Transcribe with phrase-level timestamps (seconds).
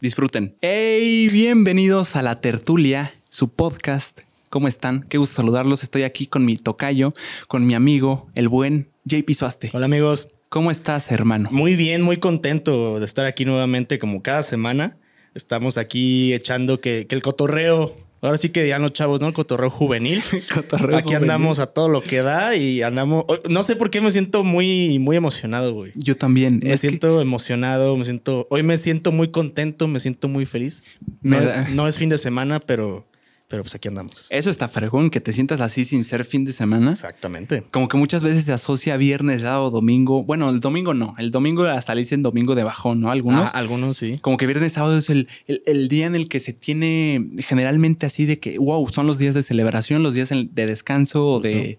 [0.00, 0.56] Disfruten.
[0.60, 4.20] Hey, bienvenidos a La Tertulia, su podcast.
[4.50, 5.04] ¿Cómo están?
[5.08, 5.82] Qué gusto saludarlos.
[5.82, 7.14] Estoy aquí con mi tocayo,
[7.48, 9.70] con mi amigo, el buen JP Suaste.
[9.72, 10.28] Hola amigos.
[10.48, 11.48] ¿Cómo estás, hermano?
[11.50, 14.96] Muy bien, muy contento de estar aquí nuevamente como cada semana.
[15.34, 19.34] Estamos aquí echando que, que el cotorreo Ahora sí que ya no, chavos, ¿no?
[19.34, 20.22] Cotorreo juvenil.
[20.54, 23.26] cotorreo Aquí andamos a todo lo que da y andamos.
[23.50, 25.92] No sé por qué me siento muy, muy emocionado, güey.
[25.94, 26.60] Yo también.
[26.62, 28.46] Me siento emocionado, me siento.
[28.48, 30.84] Hoy me siento muy contento, me siento muy feliz.
[31.20, 33.06] no es fin de semana, pero
[33.48, 34.26] pero pues aquí andamos.
[34.30, 36.92] Eso está fregón, que te sientas así sin ser fin de semana.
[36.92, 37.62] Exactamente.
[37.70, 40.24] Como que muchas veces se asocia viernes, sábado, domingo.
[40.24, 41.14] Bueno, el domingo no.
[41.18, 43.10] El domingo hasta le dicen domingo de bajón, ¿no?
[43.10, 43.50] Algunos.
[43.52, 44.18] Ah, algunos sí.
[44.22, 48.24] Como que viernes, sábado es el, el, día en el que se tiene generalmente así
[48.24, 51.78] de que, wow, son los días de celebración, los días de descanso o de...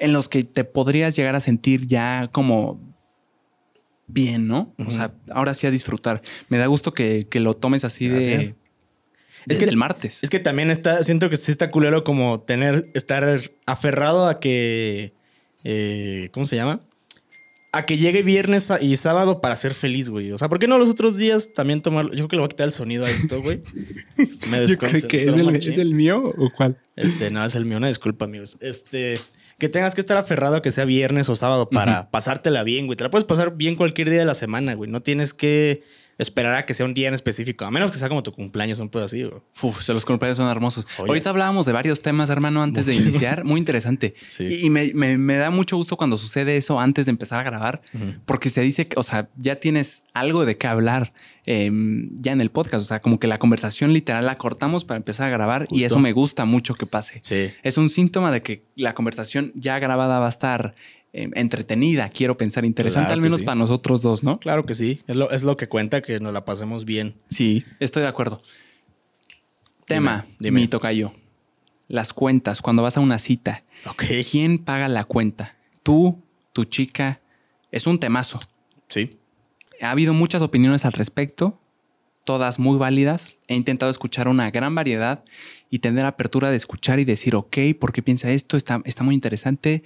[0.00, 2.80] En los que te podrías llegar a sentir ya como
[4.06, 4.74] bien, ¿no?
[4.86, 6.22] O sea, ahora sí a disfrutar.
[6.48, 8.54] Me da gusto que, lo tomes así de
[9.48, 10.22] es que el martes.
[10.22, 15.12] Es que también está, siento que sí está culero como tener, estar aferrado a que,
[15.64, 16.80] eh, ¿cómo se llama?
[17.72, 20.32] A que llegue viernes y sábado para ser feliz, güey.
[20.32, 22.06] O sea, ¿por qué no los otros días también tomar?
[22.06, 23.62] Yo creo que le voy a quitar el sonido a esto, güey.
[24.50, 26.78] Me Yo que es el, es el, mío o cuál.
[26.96, 27.76] Este, no, es el mío.
[27.76, 28.56] Una disculpa, amigos.
[28.60, 29.18] Este,
[29.58, 32.96] que tengas que estar aferrado a que sea viernes o sábado para pasártela bien, güey.
[32.96, 34.90] Te la puedes pasar bien cualquier día de la semana, güey.
[34.90, 35.82] No tienes que
[36.18, 38.80] esperar a que sea un día en específico, a menos que sea como tu cumpleaños,
[38.80, 39.24] un poco así.
[39.24, 40.86] Uf, los cumpleaños son hermosos.
[40.98, 43.44] Ahorita hablábamos de varios temas, hermano, antes de iniciar.
[43.44, 44.14] Muy interesante.
[44.40, 47.80] Y, me, da mucho gusto cuando sucede eso antes de empezar a grabar,
[48.26, 51.12] porque se dice que, o sea, ya tienes algo de qué hablar
[51.46, 52.82] em, ya en el podcast.
[52.82, 56.00] O sea, como que la conversación literal la cortamos para empezar a grabar y eso
[56.00, 57.22] me gusta mucho que pase.
[57.62, 60.74] Es un síntoma de que la conversación ya grabada va a estar
[61.14, 64.38] Em, entretenida, quiero pensar, interesante al menos para nosotros dos, ¿no?
[64.40, 67.16] Claro que sí, es lo, es lo, que cuenta que nos la pasemos bien.
[67.30, 68.42] Sí, estoy de acuerdo.
[69.86, 71.14] Tema, dime, mi tocayo.
[71.88, 73.64] Las cuentas, cuando vas a una cita.
[74.30, 75.56] ¿Quién paga la cuenta?
[75.82, 77.22] ¿Tú, tu chica?
[77.72, 78.38] Es un temazo.
[78.88, 79.18] Sí.
[79.80, 81.58] Ha habido muchas opiniones al respecto,
[82.24, 83.36] todas muy válidas.
[83.46, 85.24] He intentado escuchar una gran variedad
[85.70, 88.58] y tener apertura de escuchar y decir, ok, ¿por qué piensa esto?
[88.58, 89.84] Está, está muy interesante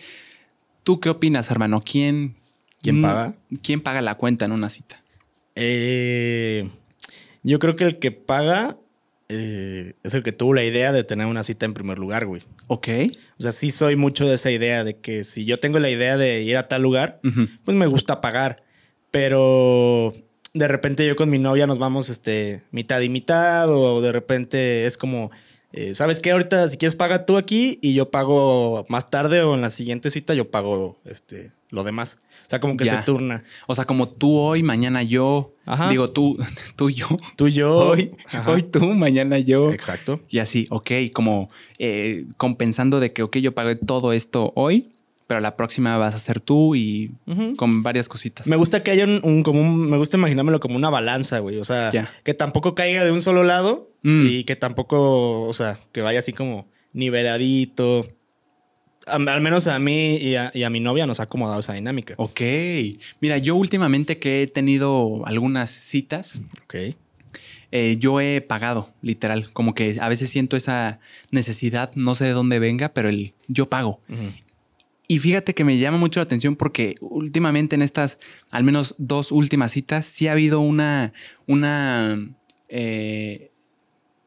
[0.84, 1.82] ¿Tú qué opinas, hermano?
[1.84, 2.36] ¿Quién,
[2.80, 3.34] ¿Quién mm, paga?
[3.62, 5.02] ¿Quién paga la cuenta en una cita?
[5.54, 6.68] Eh,
[7.42, 8.78] yo creo que el que paga
[9.28, 12.42] eh, es el que tuvo la idea de tener una cita en primer lugar, güey.
[12.66, 12.88] Ok.
[13.38, 16.16] O sea, sí soy mucho de esa idea de que si yo tengo la idea
[16.16, 17.20] de ir a tal lugar,
[17.64, 18.64] pues me gusta pagar.
[19.10, 20.12] Pero
[20.54, 24.86] de repente yo con mi novia nos vamos este, mitad y mitad o de repente
[24.86, 25.30] es como
[25.72, 26.32] eh, ¿sabes qué?
[26.32, 30.10] Ahorita si quieres paga tú aquí y yo pago más tarde o en la siguiente
[30.10, 32.20] cita yo pago este, lo demás.
[32.46, 33.44] O sea, como que se turna.
[33.66, 35.54] O sea, como tú hoy, mañana yo.
[35.88, 36.38] Digo, tú,
[36.76, 37.06] tú yo.
[37.36, 37.74] Tú yo.
[37.74, 38.14] Hoy,
[38.46, 39.72] hoy tú, mañana yo.
[39.72, 40.20] Exacto.
[40.28, 44.92] Y así, ok, como eh, compensando de que, ok, yo pagué todo esto hoy,
[45.26, 47.14] pero la próxima vas a ser tú y
[47.56, 48.46] con varias cositas.
[48.48, 51.56] Me gusta que haya un, un, como me gusta imaginármelo como una balanza, güey.
[51.56, 51.90] O sea,
[52.22, 54.26] que tampoco caiga de un solo lado mm.
[54.26, 58.06] y que tampoco, o sea, que vaya así como niveladito.
[59.06, 62.14] Al menos a mí y a, mi novia nos ha acomodado esa dinámica.
[62.18, 62.40] Ok.
[63.20, 66.40] Mira, yo últimamente que he tenido algunas citas.
[66.62, 66.74] Ok.
[67.72, 69.50] Eh, yo he pagado, literal.
[69.52, 73.68] Como que a veces siento esa necesidad, no sé de dónde venga, pero el yo
[73.68, 74.00] pago.
[75.08, 78.18] Y fíjate que me llama mucho la atención porque últimamente en estas,
[78.50, 81.12] al menos dos últimas citas, sí ha habido una,
[81.46, 82.18] una,
[82.68, 83.51] eh,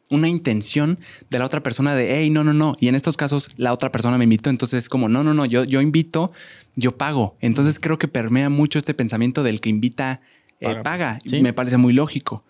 [0.10, 1.00] una intención
[1.30, 2.76] de la otra persona de, hey, no, no, no.
[2.79, 5.46] Y en estos casos la otra persona me invitó, entonces es como, no, no, no,
[5.46, 6.32] yo, yo invito,
[6.76, 7.38] yo pago.
[7.41, 10.22] Entonces creo que permea mucho este pensamiento del que invita,
[10.59, 11.20] eh, paga.
[11.41, 12.44] Me parece muy lógico.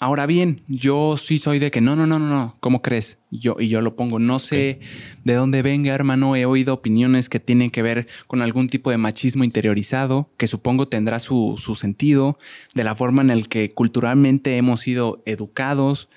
[0.00, 3.18] Ahora bien, yo sí soy de que no, no, no, no, no, ¿cómo crees?
[3.32, 4.78] Yo, y yo lo pongo, no sé
[5.24, 8.96] de dónde venga, hermano, he oído opiniones que tienen que ver con algún tipo de
[8.96, 12.38] machismo interiorizado, que supongo tendrá su, sentido,
[12.76, 16.08] de la forma en la que culturalmente hemos sido educados,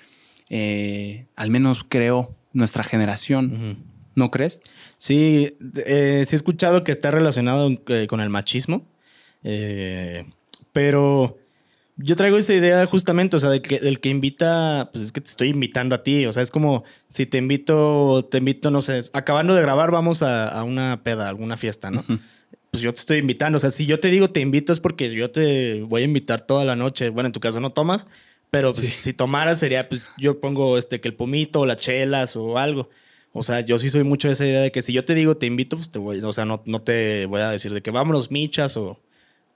[0.54, 3.82] eh, al menos creo nuestra generación,
[4.14, 4.60] ¿no crees?
[4.98, 5.56] Sí,
[5.86, 8.86] eh, sí he escuchado que está relacionado eh, con el machismo,
[10.72, 11.38] pero
[11.96, 15.20] Yo traigo esa idea justamente, o sea, de que el que invita, pues es que
[15.22, 16.26] te estoy invitando a ti.
[16.26, 20.22] O sea, es como si te invito, te invito, no sé, acabando de grabar, vamos
[20.22, 22.04] a, una peda, alguna fiesta, ¿no?
[22.70, 23.56] Pues yo te estoy invitando.
[23.56, 26.46] O sea, si yo te digo te invito es porque yo te voy a invitar
[26.46, 27.10] toda la noche.
[27.10, 28.06] Bueno, en tu caso no tomas,
[28.52, 32.36] pero pues, si tomaras sería, pues yo pongo este que el pomito o las chelas
[32.36, 32.90] o algo.
[33.32, 35.38] O sea, yo sí soy mucho de esa idea de que si yo te digo
[35.38, 37.90] te invito, pues te voy, o sea, no, no te voy a decir de que
[37.90, 39.00] vámonos michas o,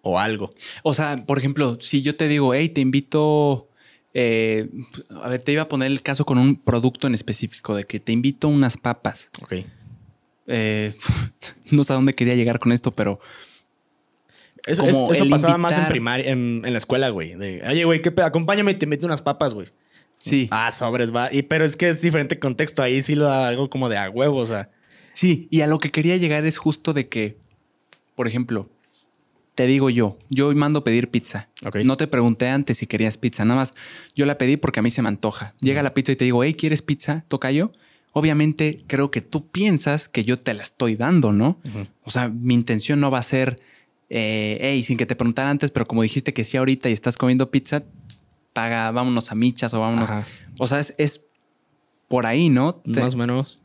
[0.01, 0.51] o algo.
[0.83, 3.69] O sea, por ejemplo, si yo te digo, hey, te invito,
[4.15, 4.71] eh,
[5.23, 8.01] a ver, te iba a poner el caso con un producto en específico, de que
[8.01, 9.29] te invito unas papas.
[9.43, 9.57] Ok.
[10.47, 10.95] Eh,
[11.71, 13.21] no sé a dónde quería llegar con esto, pero...
[14.67, 17.35] Eso, eso pasaba más en primaria, en, la escuela, güey.
[17.35, 19.69] De, oye, güey, acompáñame y te invito unas papas, güey.
[20.21, 20.49] Sí.
[20.51, 21.33] Ah, sobres, va.
[21.33, 22.83] Y, pero es que es diferente contexto.
[22.83, 24.71] Ahí sí lo da algo como de a huevo, o sea.
[25.13, 27.39] Sí, y a lo que quería llegar es justo de que,
[28.15, 28.69] por ejemplo,
[29.57, 31.49] te digo yo, yo mando pedir pizza.
[31.85, 33.75] No te pregunté antes si querías pizza, nada más
[34.15, 35.55] yo la pedí porque a mí se me antoja.
[35.61, 37.25] Llega la pizza y te digo, hey, ¿quieres pizza?
[37.27, 37.73] Toca yo.
[38.13, 41.59] Obviamente creo que tú piensas que yo te la estoy dando, ¿no?
[42.03, 43.57] O sea, mi intención no va a ser,
[44.09, 47.17] eh, hey, sin que te preguntara antes, pero como dijiste que sí ahorita y estás
[47.17, 47.85] comiendo pizza,
[48.53, 50.11] paga, vámonos a michas o vámonos.
[50.59, 51.27] O sea, es,
[52.09, 52.83] por ahí, ¿no?
[52.85, 53.61] Más o menos.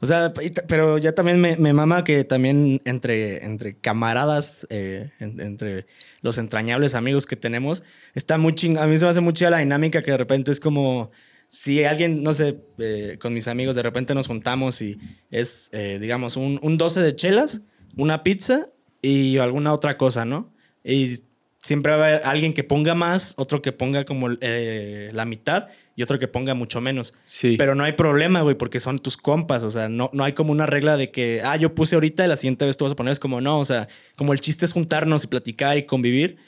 [0.00, 0.32] O sea,
[0.68, 5.86] pero ya también me, mama que también entre, entre camaradas, eh, entre
[6.20, 7.82] los entrañables amigos que tenemos,
[8.14, 8.78] está muy ching.
[8.78, 11.10] A mí se me hace mucha la dinámica que de repente es como
[11.48, 14.98] si alguien, no sé, eh, con mis amigos de repente nos juntamos y
[15.30, 17.62] es, eh, digamos, un, un 12 de chelas,
[17.96, 18.68] una pizza
[19.06, 20.52] y alguna otra cosa, ¿no?
[20.82, 21.16] Y
[21.62, 25.68] siempre va a haber alguien que ponga más, otro que ponga como eh, la mitad
[25.94, 27.14] y otro que ponga mucho menos.
[27.24, 27.54] Sí.
[27.56, 29.62] Pero no hay problema, güey, porque son tus compas.
[29.62, 32.28] O sea, no, no hay como una regla de que, ah, yo puse ahorita y
[32.28, 33.12] la siguiente vez tú vas a poner.
[33.12, 36.38] Es como, no, o sea, como el chiste es juntarnos y platicar y convivir.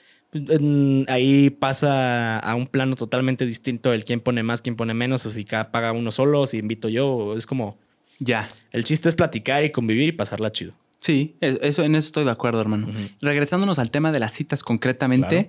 [1.06, 5.30] Ahí pasa a un plano totalmente distinto el quién pone más, quién pone menos, o
[5.30, 7.78] si cada paga uno solo, si invito yo, es como...
[8.18, 8.48] Ya.
[8.72, 10.74] El chiste es platicar y convivir y pasarla chido.
[11.00, 12.88] Sí, eso, en eso estoy de acuerdo, hermano.
[13.20, 15.48] Regresándonos al tema de las citas concretamente,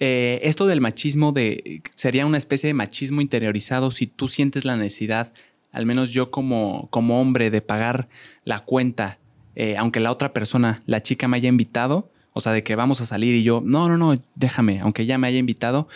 [0.00, 4.76] eh, esto del machismo de sería una especie de machismo interiorizado si tú sientes la
[4.76, 5.32] necesidad,
[5.72, 8.08] al menos yo como, como hombre, de pagar
[8.44, 9.18] la cuenta,
[9.54, 13.00] eh, aunque la otra persona, la chica, me haya invitado, o sea, de que vamos
[13.00, 15.88] a salir y yo, no, no, no, déjame, aunque ya me haya invitado.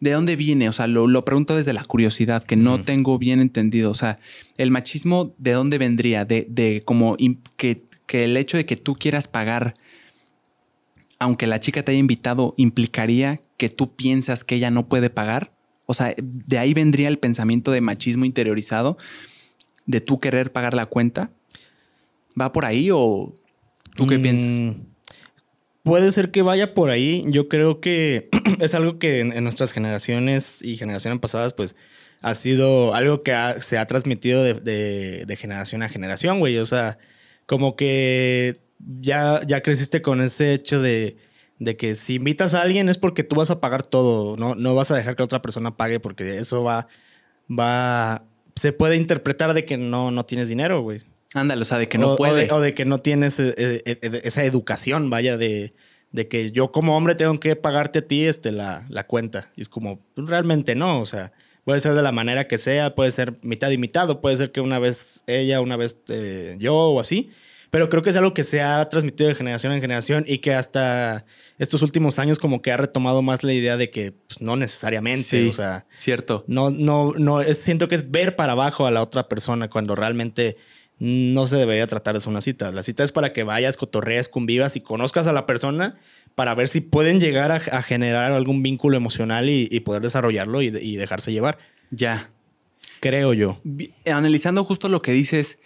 [0.00, 0.68] ¿De dónde viene?
[0.68, 3.90] O sea, lo, pregunto desde la curiosidad, que no tengo bien entendido.
[3.90, 4.18] O sea,
[4.58, 6.24] el machismo, ¿de dónde vendría?
[6.26, 7.16] De, de como
[7.56, 9.74] que que el hecho de que tú quieras pagar,
[11.18, 15.54] aunque la chica te haya invitado, implicaría que tú piensas que ella no puede pagar?
[15.86, 18.96] O sea, de ahí vendría el pensamiento de machismo interiorizado,
[19.86, 21.30] de tú querer pagar la cuenta.
[22.40, 23.34] ¿Va por ahí o
[23.94, 24.48] tú qué piensas?
[24.48, 24.70] Mm,
[25.82, 27.24] puede ser que vaya por ahí.
[27.28, 28.28] Yo creo que
[28.60, 31.76] es algo que en, nuestras generaciones y generaciones pasadas, pues
[32.22, 36.56] ha sido algo que se ha transmitido de, de generación a generación, güey.
[36.56, 36.98] O sea,
[37.46, 38.60] como que
[39.00, 41.16] ya, ya creciste con ese hecho de,
[41.58, 44.74] de, que si invitas a alguien es porque tú vas a pagar todo, no, no
[44.74, 46.86] vas a dejar que otra persona pague porque eso va,
[47.50, 48.24] va,
[48.56, 51.02] se puede interpretar de que no, no tienes dinero, güey.
[51.34, 52.50] Ándale, o sea, de que no puede.
[52.52, 55.74] O de, que no tienes eh, eh, eh, esa educación, vaya, de,
[56.12, 59.50] de, que yo como hombre tengo que pagarte a ti este, la, la cuenta.
[59.56, 61.32] Y es como, pues, realmente no, o sea,
[61.64, 64.52] Puede ser de la manera que sea, puede ser mitad y mitad, o puede ser
[64.52, 67.30] que una vez ella, una vez eh, yo o así.
[67.74, 70.54] Pero creo que es algo que se ha transmitido de generación en generación y que
[70.54, 71.24] hasta
[71.58, 75.48] estos últimos años como que ha retomado más la idea de que pues, no necesariamente,
[75.48, 76.44] o sea, cierto.
[76.46, 79.96] No, no, no, es, siento que es ver para abajo a la otra persona cuando
[79.96, 80.56] realmente
[80.98, 82.70] no se debería tratar de una cita.
[82.70, 85.98] La cita es para que vayas, cotorreas, convivas y conozcas a la persona
[86.34, 91.32] para ver si pueden llegar a, generar algún vínculo emocional y, poder desarrollarlo y, dejarse
[91.32, 91.58] llevar.
[91.90, 92.30] Ya.
[93.00, 93.60] Creo yo.
[94.06, 95.58] Analizando justo lo que dices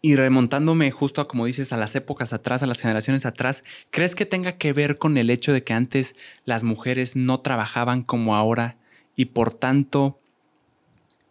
[0.00, 4.14] y remontándome justo a como dices a las épocas atrás, a las generaciones atrás, ¿crees
[4.14, 8.34] que tenga que ver con el hecho de que antes las mujeres no trabajaban como
[8.34, 8.76] ahora
[9.16, 10.20] y por tanto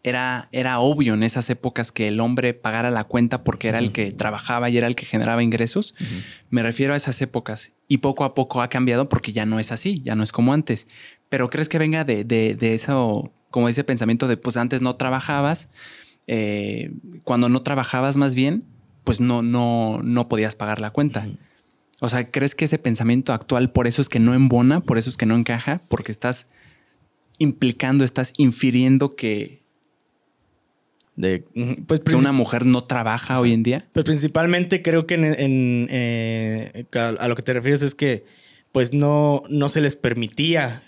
[0.08, 3.92] era, era obvio en esas épocas que el hombre pagara la cuenta porque era el
[3.92, 5.96] que trabajaba y era el que generaba ingresos.
[6.50, 9.72] Me refiero a esas épocas y poco a poco ha cambiado porque ya no es
[9.72, 10.88] así, ya no es como antes.
[11.30, 15.70] Pero ¿crees que venga de, de, eso, como ese pensamiento de pues antes no trabajabas?
[16.28, 16.92] Eh,
[17.24, 18.66] cuando no trabajabas más bien,
[19.04, 21.28] pues no, no, no podías pagar la cuenta.
[22.00, 25.10] O sea, ¿crees que ese pensamiento actual por eso es que no embona, por eso
[25.10, 25.82] es que no encaja?
[25.90, 26.48] Porque estás
[27.40, 29.67] implicando, estás infiriendo que
[31.18, 31.44] de
[31.88, 33.86] pues, que una mujer no trabaja hoy en día?
[33.92, 38.26] Pues principalmente creo que eh, a lo que te refieres es que
[38.72, 40.84] pues no, no se les permitía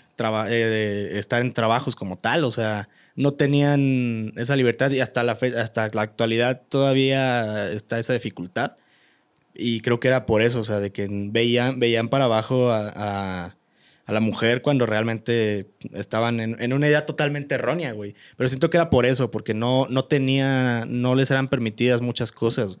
[0.48, 5.32] eh, estar en trabajos como tal, o sea, no tenían esa libertad y hasta la,
[5.32, 8.76] hasta la actualidad todavía está esa dificultad.
[9.54, 13.56] Y creo que era por eso, o sea, de que veían, veían para abajo a,
[14.10, 18.14] la mujer cuando realmente estaban en, una idea totalmente errónea, güey.
[18.36, 22.32] Pero siento que era por eso, porque no, no tenía, no les eran permitidas muchas
[22.32, 22.78] cosas.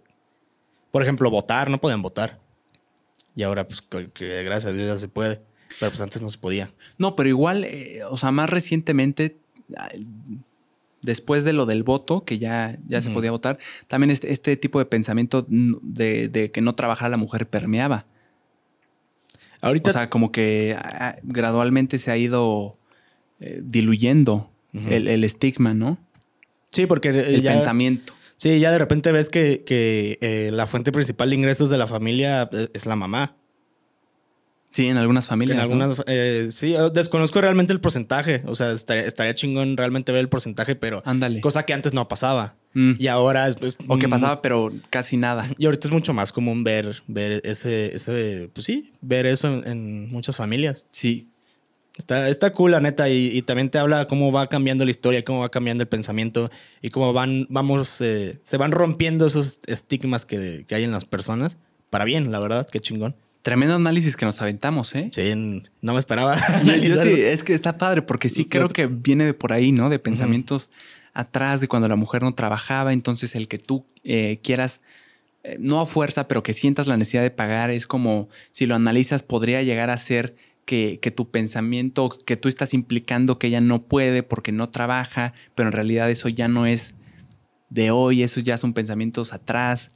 [0.90, 2.40] Por ejemplo, votar, no podían votar.
[3.34, 5.40] Y ahora, pues, que, gracias a Dios ya se puede.
[5.78, 6.72] Pero pues antes no se podía.
[6.98, 9.38] No, pero igual, eh, o sea, más recientemente,
[11.02, 13.58] después de lo del voto, que ya, ya se podía votar,
[13.88, 18.06] también este, este tipo de pensamiento de, que no trabajara la mujer permeaba.
[19.60, 19.90] Ahorita.
[19.90, 22.78] O sea, como que ah, gradualmente se ha ido
[23.40, 25.98] eh, diluyendo el, estigma, ¿no?
[26.70, 27.08] Sí, porque.
[27.10, 28.14] El pensamiento.
[28.36, 32.48] Sí, ya de repente ves que, eh, la fuente principal de ingresos de la familia
[32.72, 33.36] es la mamá.
[34.70, 35.58] Sí, en algunas familias.
[35.58, 38.42] En algunas, eh, sí, desconozco realmente el porcentaje.
[38.46, 41.02] O sea, estaría, chingón realmente ver el porcentaje, pero.
[41.04, 41.40] Ándale.
[41.40, 42.56] Cosa que antes no pasaba.
[42.72, 42.92] Mm.
[42.98, 43.56] Y ahora es.
[43.88, 45.48] o que pasaba, pero casi nada.
[45.58, 48.50] Y ahorita es mucho más común ver, ver ese, ese.
[48.52, 50.84] Pues sí, ver eso en, muchas familias.
[50.90, 51.28] Sí.
[51.96, 53.08] Está, está cool, la neta.
[53.10, 56.50] Y, también te habla cómo va cambiando la historia, cómo va cambiando el pensamiento
[56.80, 61.04] y cómo van, vamos, eh, se van rompiendo esos estigmas que, que hay en las
[61.04, 61.58] personas.
[61.90, 63.16] Para bien, la verdad, qué chingón.
[63.42, 65.10] Tremendo análisis que nos aventamos, ¿eh?
[65.12, 66.38] Sí, no me esperaba.
[66.62, 69.88] Yo, sí, es que está padre, porque sí creo que viene de por ahí, ¿no?
[69.88, 70.70] De pensamientos
[71.14, 74.82] atrás, de cuando la mujer no trabajaba, entonces el que tú eh, quieras,
[75.44, 78.74] eh, no a fuerza, pero que sientas la necesidad de pagar, es como, si lo
[78.74, 83.60] analizas, podría llegar a ser que, que tu pensamiento, que tú estás implicando que ella
[83.60, 86.94] no puede porque no trabaja, pero en realidad eso ya no es
[87.70, 89.92] de hoy, esos ya son pensamientos atrás.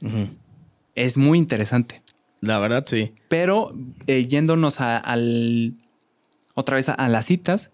[0.95, 2.01] Es muy interesante.
[2.41, 3.13] La verdad, sí.
[3.27, 5.75] Pero eh, yéndonos a, al,
[6.55, 7.71] otra vez a, las citas,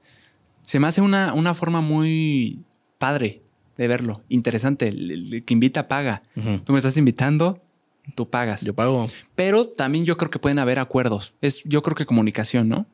[0.63, 2.63] se me hace una, una forma muy
[3.01, 3.41] padre
[3.77, 4.87] de verlo, interesante.
[4.87, 6.21] El, que invita paga.
[6.63, 7.59] Tú me estás invitando,
[8.15, 8.61] tú pagas.
[8.61, 9.09] Yo pago.
[9.33, 11.33] Pero también yo creo que pueden haber acuerdos.
[11.41, 12.85] Es, yo creo que comunicación, ¿no?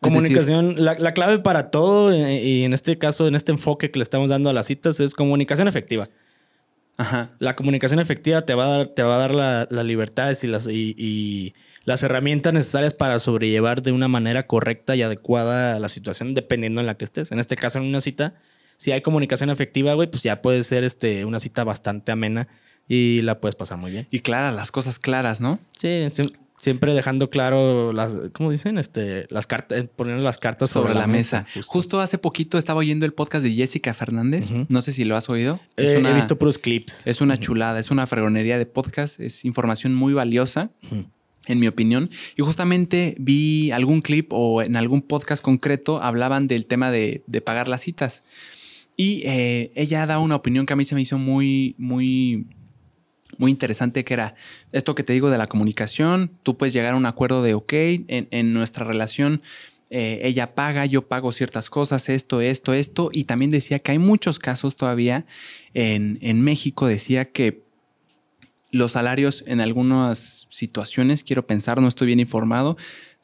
[0.00, 3.98] Comunicación, la, la, clave para todo, eh, y en este caso, en este enfoque que
[3.98, 6.10] le estamos dando a las citas, es comunicación efectiva.
[7.38, 10.46] La comunicación efectiva te va a dar, te va a dar las la libertades y
[10.46, 11.54] las, y,
[11.84, 16.86] las herramientas necesarias para sobrellevar de una manera correcta y adecuada la situación dependiendo en
[16.86, 17.30] la que estés.
[17.30, 18.34] En este caso, en una cita,
[18.76, 22.48] si hay comunicación efectiva, güey, pues ya puede ser este, una cita bastante amena
[22.88, 24.06] y la puedes pasar muy bien.
[24.10, 25.58] Y clara, las cosas claras, ¿no?
[25.76, 28.78] Sí, sí siempre dejando claro las, ¿cómo dicen?
[28.78, 31.46] Este, las cartas, eh, poniendo las cartas sobre, la, mesa.
[31.66, 32.00] Justo.
[32.00, 34.50] hace poquito estaba oyendo el podcast de Jessica Fernández.
[34.68, 35.60] No sé si lo has oído.
[35.76, 37.06] Eh, he visto puros clips.
[37.06, 40.70] Es una chulada, es una fregonería de podcast, es información muy valiosa.
[41.48, 42.10] En mi opinión.
[42.36, 47.68] Y justamente vi algún clip o en algún podcast concreto hablaban del tema de, pagar
[47.68, 48.24] las citas.
[48.96, 52.46] Y eh, ella da una opinión que a mí se me hizo muy, muy
[53.38, 54.34] muy interesante que era
[54.72, 57.72] esto que te digo de la comunicación, tú puedes llegar a un acuerdo de, ok,
[57.74, 59.42] en, nuestra relación
[59.90, 63.98] eh, ella paga, yo pago ciertas cosas, esto, esto, esto, y también decía que hay
[63.98, 65.26] muchos casos todavía
[65.74, 67.62] en, en México, decía que
[68.70, 72.76] los salarios en algunas situaciones, quiero pensar, no estoy bien informado,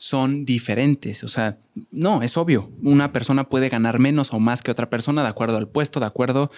[0.02, 1.22] son diferentes.
[1.22, 1.60] O sea,
[1.92, 2.72] no, es obvio.
[2.82, 6.06] Una persona puede ganar menos o más que otra persona de acuerdo al puesto, de
[6.06, 6.50] acuerdo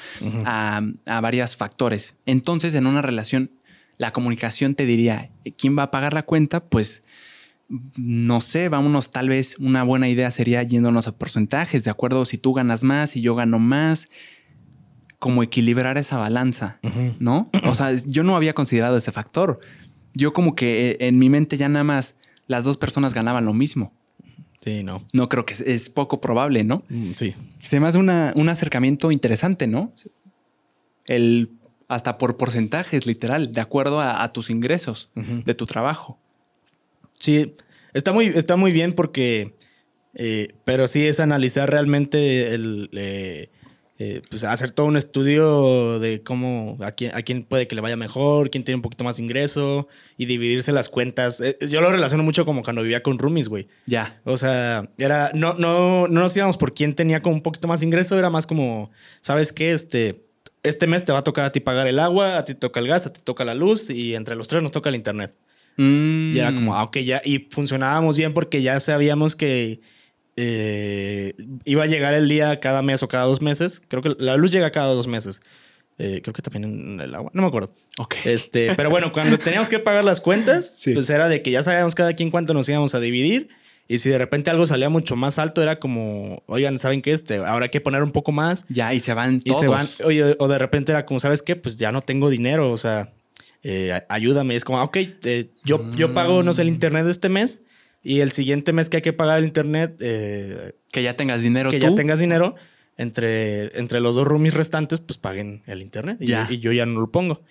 [0.46, 2.16] a, a varios factores.
[2.24, 3.50] Entonces, en una relación,
[3.98, 6.64] la comunicación te diría, ¿quién va a pagar la cuenta?
[6.64, 7.02] Pues
[7.98, 12.38] no sé, vámonos, tal vez una buena idea sería yéndonos a porcentajes, de acuerdo si
[12.38, 14.08] tú ganas más y yo gano más,
[15.18, 16.80] como equilibrar esa balanza,
[17.18, 17.50] ¿no?
[17.64, 19.58] O sea, yo no había considerado ese factor.
[20.14, 23.52] Yo como que eh, en mi mente ya nada más las dos personas ganaban lo
[23.52, 23.92] mismo.
[24.62, 25.06] Sí, no.
[25.12, 26.84] No creo que es, poco probable, ¿no?
[26.88, 27.34] Mm, sí.
[27.58, 29.92] Se me hace un acercamiento interesante, ¿no?
[31.06, 31.50] El
[31.88, 36.18] hasta por porcentajes, literal, de acuerdo a, tus ingresos de tu trabajo.
[37.18, 37.54] Sí,
[37.92, 39.54] está muy, está muy bien porque,
[40.14, 43.50] eh, pero sí es analizar realmente el, eh,
[43.96, 47.80] eh, pues hacer todo un estudio de cómo, a quién, a quién puede que le
[47.80, 49.86] vaya mejor, quién tiene un poquito más ingreso
[50.16, 51.40] y dividirse las cuentas.
[51.40, 53.68] Eh, yo lo relaciono mucho como cuando vivía con roomies, güey.
[53.86, 54.20] Ya.
[54.24, 57.82] O sea, era, no, no, no nos íbamos por quién tenía como un poquito más
[57.84, 59.72] ingreso, era más como, ¿sabes qué?
[59.72, 60.20] Este,
[60.64, 62.80] este mes te va a tocar a ti pagar el agua, a ti te toca
[62.80, 65.36] el gas, a ti toca la luz y entre los tres nos toca el internet.
[65.76, 69.80] Y era como, ah, ok, ya, y funcionábamos bien porque ya sabíamos que
[70.36, 73.82] eh, iba a llegar el día cada mes o cada dos meses.
[73.88, 75.42] Creo que la luz llega cada dos meses.
[75.96, 77.72] Eh, creo que también en el agua, no me acuerdo.
[77.98, 78.16] Ok.
[78.24, 81.94] Este, pero bueno, cuando teníamos que pagar las cuentas, pues era de que ya sabíamos
[81.94, 83.48] cada quien cuánto nos íbamos a dividir
[83.86, 87.12] Y si de repente algo salía mucho más alto, era como, oigan, ¿saben qué?
[87.12, 88.66] Este, ahora hay que poner un poco más.
[88.68, 89.86] Ya, y se van y se van.
[90.04, 91.54] Oye, o de repente era como, ¿sabes qué?
[91.54, 93.12] Pues ya no tengo dinero, o sea,
[93.62, 94.56] eh, ayúdame.
[94.56, 97.62] Es como, ok, eh, yo, yo pago, no sé, el internet de este mes
[98.04, 99.96] y el siguiente mes que hay que pagar el internet.
[100.00, 101.70] Eh, que ya tengas dinero.
[101.70, 102.54] Que ya tengas dinero.
[102.96, 106.18] Entre, entre los dos roomies restantes, pues paguen el internet.
[106.20, 107.42] Y, y yo ya no lo pongo.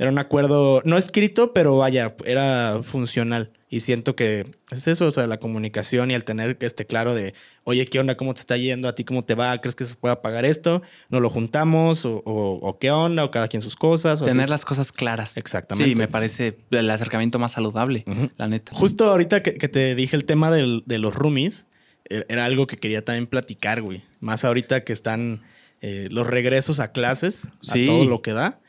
[0.00, 3.52] Era un acuerdo no escrito, pero vaya, era funcional.
[3.68, 7.34] Y siento que es eso, o sea, la comunicación y el tener este claro de,
[7.64, 8.16] oye, ¿qué onda?
[8.16, 8.88] ¿Cómo te está yendo?
[8.88, 9.60] ¿A ti cómo te va?
[9.60, 10.80] ¿Crees que se pueda pagar esto?
[11.10, 12.04] ¿No lo juntamos?
[12.06, 13.24] ¿O, qué onda?
[13.24, 14.22] ¿O cada quien sus cosas?
[14.22, 15.36] tener las cosas claras.
[15.36, 15.90] Exactamente.
[15.90, 18.06] Sí, me parece el acercamiento más saludable,
[18.38, 18.74] la neta.
[18.74, 21.66] Justo ahorita que, te dije el tema de los roomies,
[22.08, 24.02] e, era algo que quería también platicar, güey.
[24.20, 25.42] Más ahorita que están
[25.82, 28.59] eh, los regresos a clases, a todo lo que da.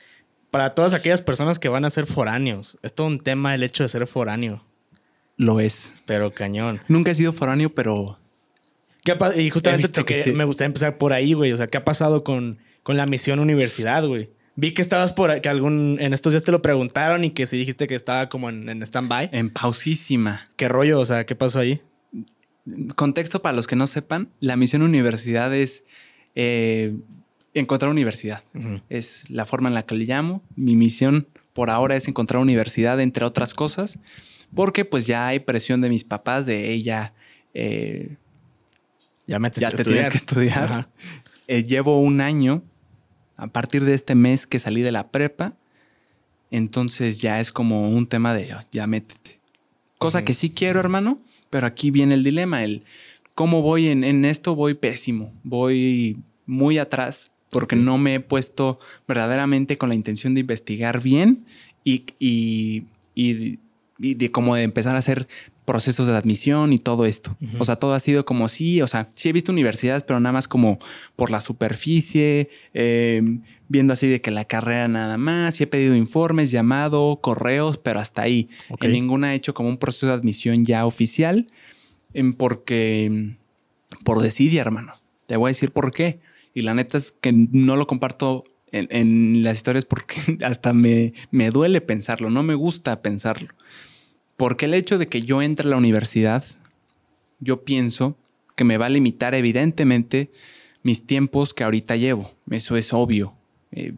[0.52, 3.84] Para todas aquellas personas que van a ser foráneos, es todo un tema el hecho
[3.84, 4.64] de ser foráneo.
[5.38, 5.94] Lo es.
[6.06, 6.82] Pero cañón.
[6.88, 8.20] Nunca he sido foráneo, pero.
[9.04, 11.54] ¿Qué y justamente que me gustaría empezar por ahí, güey.
[11.54, 14.30] O sea, ¿qué ha pasado con, con la misión universidad, güey?
[14.56, 17.58] Vi que estabas por que algún, en estos días te lo preguntaron y que si
[17.58, 19.30] dijiste que estaba como en, en stand-by.
[19.32, 20.44] En pausísima.
[20.58, 21.00] ¿Qué rollo?
[21.00, 21.82] O sea, ¿qué pasó ahí?
[22.96, 25.84] Contexto para los que no sepan, la misión universidad es
[26.36, 26.94] eh,
[27.54, 28.42] encontrar universidad.
[28.90, 30.42] Es la forma en la que le llamo.
[30.56, 34.00] Mi misión por ahora es encontrar universidad, entre otras cosas
[34.54, 37.14] porque pues ya hay presión de mis papás de ella.
[37.54, 38.18] Eh,
[39.28, 40.90] ya, me ya te tienes que estudiar.
[41.48, 42.64] Eh, llevo un año
[43.38, 45.58] a partir de este mes que salí de la prepa.
[46.50, 49.40] Entonces ya es como un tema de ya métete.
[49.98, 52.64] Cosa que sí quiero, hermano, pero aquí viene el dilema.
[52.64, 52.84] El
[53.36, 55.34] cómo voy en, esto, voy pésimo.
[55.44, 61.46] Voy muy atrás porque no me he puesto verdaderamente con la intención de investigar bien
[61.84, 63.60] y, y, y
[64.02, 65.28] y de cómo de empezar a hacer
[65.66, 67.38] procesos de admisión y todo esto.
[67.60, 70.34] O sea, todo ha sido como sí, o sea, sí he visto universidades, pero nada
[70.34, 70.80] más como
[71.16, 75.96] por la superficie, em, viendo así de que la carrera nada más, sí he pedido
[75.96, 78.50] informes, llamado, correos, pero hasta ahí.
[78.82, 81.48] En ninguna he hecho como un proceso de admisión ya oficial,
[82.14, 83.36] em, porque
[84.04, 84.96] por decidir, hermano.
[85.28, 86.20] Te voy a decir por qué.
[86.54, 91.14] Y la neta es que no lo comparto en, en las historias porque hasta me,
[91.32, 93.50] me duele pensarlo, no me gusta pensarlo.
[94.38, 96.44] Porque el hecho de que yo entre a la universidad,
[97.40, 98.18] yo pienso
[98.56, 100.32] que me va a limitar evidentemente
[100.84, 102.32] mis tiempos que ahorita llevo.
[102.50, 103.36] Eso es obvio.
[103.72, 103.94] Eh,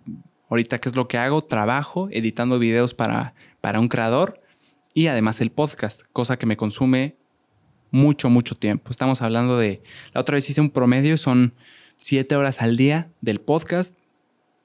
[0.50, 1.44] ahorita, ¿qué es lo que hago?
[1.44, 4.42] Trabajo editando videos para, para un creador
[4.94, 7.16] y además el podcast, cosa que me consume
[7.92, 8.92] mucho, mucho tiempo.
[8.92, 9.82] Estamos hablando de,
[10.14, 11.54] la otra vez hice un promedio, son
[12.04, 13.96] siete horas al día del podcast,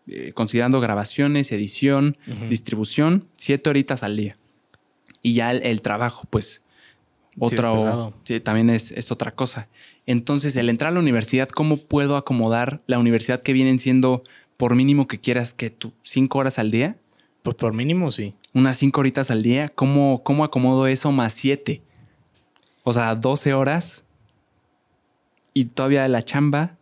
[0.09, 4.37] eh, considerando grabaciones, edición, distribución, siete horitas al día.
[5.23, 6.63] Y ya el, trabajo, pues,
[7.39, 9.69] otro, sí, también es, es, otra cosa.
[10.05, 14.25] Entonces, el entrar a la universidad, ¿cómo puedo acomodar la universidad que vienen siendo,
[14.57, 16.97] por mínimo que quieras, que tú, cinco horas al día?
[17.43, 18.35] Pues por mínimo, sí.
[18.53, 19.69] Unas cinco horitas al día.
[19.69, 21.83] ¿Cómo, cómo acomodo eso más siete?
[22.83, 24.03] O sea, 12 horas
[25.55, 26.78] y todavía la chamba.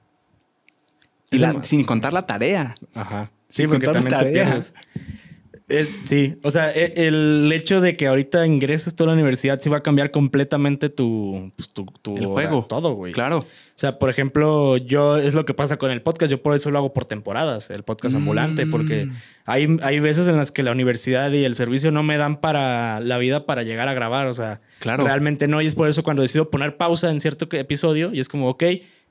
[1.30, 2.74] Y sin contar la tarea.
[2.94, 3.30] Ajá.
[3.48, 8.94] Sí, sin porque también Te sí, o sea, e, el hecho de que ahorita ingreses
[8.94, 12.66] toda la universidad sí va a cambiar completamente tu, pues, tu, el juego.
[12.68, 13.12] Todo, güey.
[13.12, 13.38] Claro.
[13.38, 16.30] O sea, por ejemplo, yo es lo que pasa con el podcast.
[16.30, 18.18] Yo por eso lo hago por temporadas, el podcast mm.
[18.18, 19.08] ambulante, porque
[19.44, 23.00] hay, hay veces en las que la universidad y el servicio no me dan para
[23.00, 24.28] la vida para llegar a grabar.
[24.28, 25.04] O sea, claro.
[25.04, 25.60] realmente no.
[25.60, 28.64] Y es por eso cuando decido poner pausa en cierto episodio y es como, ok,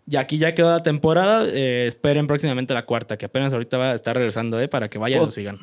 [0.07, 1.47] y aquí ya quedó la temporada.
[1.47, 4.67] Eh, esperen próximamente la cuarta, que apenas ahorita va a estar regresando, ¿eh?
[4.67, 5.57] Para que vayan y lo sigan.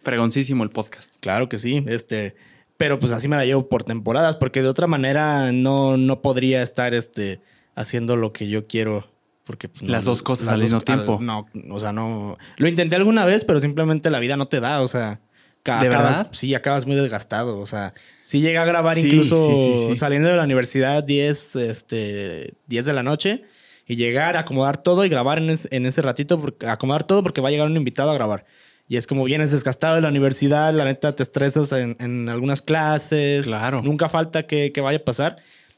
[0.00, 1.16] Fregoncísimo el podcast.
[1.20, 1.84] Claro que sí.
[1.88, 2.36] Este,
[2.76, 6.62] pero pues así me la llevo por temporadas, porque de otra manera no, no podría
[6.62, 7.40] estar este,
[7.74, 9.10] haciendo lo que yo quiero.
[9.44, 11.18] Porque pues, las dos cosas al mismo tiempo.
[11.20, 12.38] no, o sea, no.
[12.56, 14.80] Lo intenté alguna vez, pero simplemente la vida no te da.
[14.80, 15.20] O sea,
[15.64, 16.28] ¿De verdad?
[16.32, 17.58] sí, acabas muy desgastado.
[17.58, 22.92] O sea, sí llega a grabar incluso saliendo de la universidad 10, este, 10 de
[22.92, 23.44] la noche
[23.86, 27.48] y llegar, a acomodar todo y grabar en, en ese ratito, acomodar todo porque va
[27.48, 28.44] a llegar un invitado a grabar.
[28.86, 33.46] Y es como vienes desgastado de la universidad, la neta te estresas en, algunas clases.
[33.46, 33.80] Claro.
[33.82, 35.36] Nunca falta que, vaya a pasar.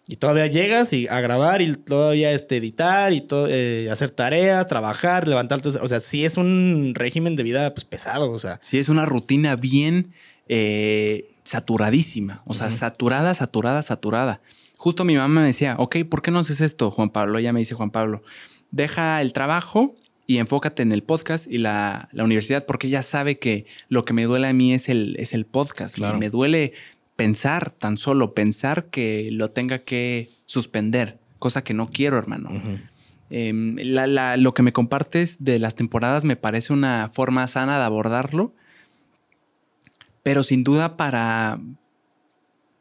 [0.09, 5.27] Y todavía llegas y a grabar y todavía este, editar y eh, hacer tareas, trabajar,
[5.27, 5.69] levantarte.
[5.69, 8.31] O sea, sí es un régimen de vida pues, pesado.
[8.31, 8.59] O sea.
[8.63, 10.13] Sí es una rutina bien
[10.49, 12.43] eh, saturadísima.
[12.47, 14.41] O sea, saturada, saturada, saturada.
[14.77, 17.39] Justo mi mamá me decía, ok, ¿por qué no haces esto, Juan Pablo?
[17.39, 18.23] Ella me dice, Juan Pablo,
[18.71, 23.67] deja el trabajo y enfócate en el podcast y la, universidad, porque ella sabe que
[23.89, 25.99] lo que me duele a mí es el, es el podcast.
[25.99, 26.75] Me duele
[27.17, 32.51] pensar, tan solo pensar que lo tenga que suspender, cosa que no quiero, hermano.
[33.31, 33.77] Em,
[34.39, 38.55] lo que me compartes de las temporadas me parece una forma sana de abordarlo,
[40.23, 41.59] pero sin duda para,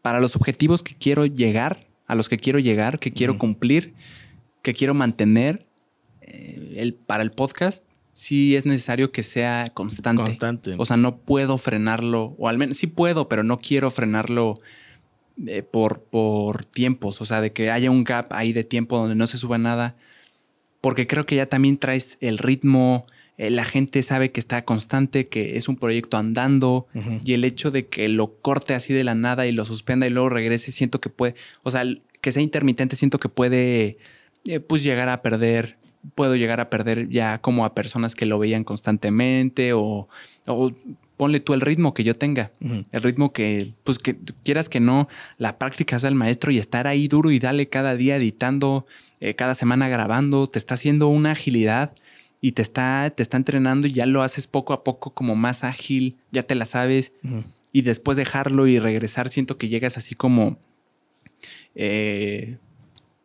[0.01, 3.93] para los objetivos que quiero llegar, a los que quiero llegar, que quiero cumplir,
[4.61, 5.65] que quiero mantener
[6.21, 7.83] eh, el, para el podcast,
[8.15, 10.23] sí es necesario que sea constante.
[10.23, 10.75] Constante.
[10.77, 14.53] O sea, no puedo frenarlo, o al menos sí puedo, pero no quiero frenarlo
[15.45, 17.19] eh, por, por tiempos.
[17.19, 19.97] O sea, de que haya un gap ahí de tiempo donde no se suba nada.
[20.79, 23.05] Porque creo que ya también traes el ritmo,
[23.37, 26.87] eh, la gente sabe que está constante, que es un proyecto andando
[27.25, 30.11] y el hecho de que lo corte así de la nada y lo suspenda y
[30.11, 31.83] luego regrese, siento que puede, o sea,
[32.21, 33.97] que sea intermitente, siento que puede
[34.45, 35.77] eh, pues llegar a perder
[36.13, 40.07] puedo llegar a perder ya como a personas que lo veían constantemente o,
[41.17, 45.07] ponle tú el ritmo que yo tenga, el ritmo que, pues que quieras que no,
[45.37, 48.85] la práctica es del maestro y estar ahí duro y dale cada día editando,
[49.21, 51.95] eh, cada semana grabando, te está haciendo una agilidad
[52.41, 55.63] y te está, te está entrenando y ya lo haces poco a poco como más
[55.63, 57.13] ágil, ya te la sabes.
[57.71, 60.57] Y después dejarlo y regresar siento que llegas así como...
[61.73, 62.57] Eh,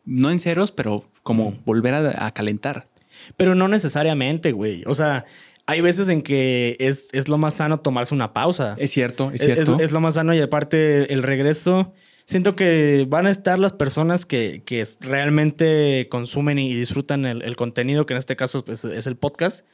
[0.06, 2.88] no en ceros, pero como volver a, calentar.
[3.36, 4.82] Pero no necesariamente, güey.
[4.86, 5.26] O sea,
[5.66, 8.74] hay veces en que es, lo más sano tomarse una pausa.
[8.78, 9.78] Es cierto, es cierto.
[9.80, 11.92] Es, lo más sano y aparte el regreso,
[12.24, 14.62] siento que van a estar las personas que,
[15.00, 19.66] realmente consumen y disfrutan el, contenido, que en este caso es, el podcast.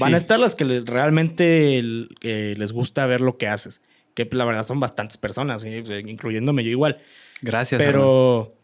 [0.00, 3.82] Van a estar las que realmente les gusta ver lo que haces.
[4.14, 6.98] Que la verdad son bastantes personas, incluyéndome yo igual.
[7.42, 7.82] Gracias.
[7.82, 8.54] Pero...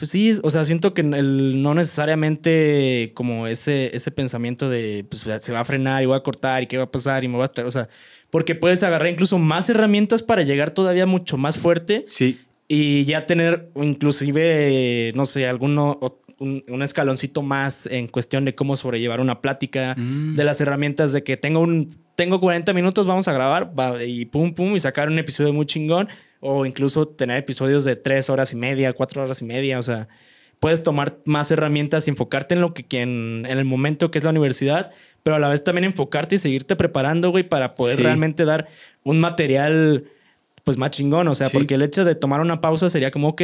[0.00, 5.26] Pues sí, o sea, siento que el, no necesariamente como ese, ese pensamiento de pues
[5.42, 7.36] se va a frenar y voy a cortar y qué va a pasar y me
[7.36, 7.86] va a estar, o sea,
[8.30, 12.04] porque puedes agarrar incluso más herramientas para llegar todavía mucho más fuerte.
[12.06, 12.40] Sí.
[12.66, 15.98] Y ya tener inclusive, no sé, alguno,
[16.40, 20.36] un, escaloncito más en cuestión de cómo sobrellevar una plática, mm.
[20.36, 23.72] de las herramientas de que tengo un, tengo 40 minutos, vamos a grabar
[24.06, 26.08] y pum, pum, y sacar un episodio muy chingón
[26.40, 30.08] o incluso tener episodios de tres horas y media, cuatro horas y media, o sea,
[30.58, 34.24] puedes tomar más herramientas y enfocarte en lo que en, en el momento que es
[34.24, 38.46] la universidad, pero a la vez también enfocarte y seguirte preparando, güey, para poder realmente
[38.46, 38.66] dar
[39.02, 40.04] un material
[40.64, 43.42] pues más chingón, o sea, porque el hecho de tomar una pausa sería como, ok,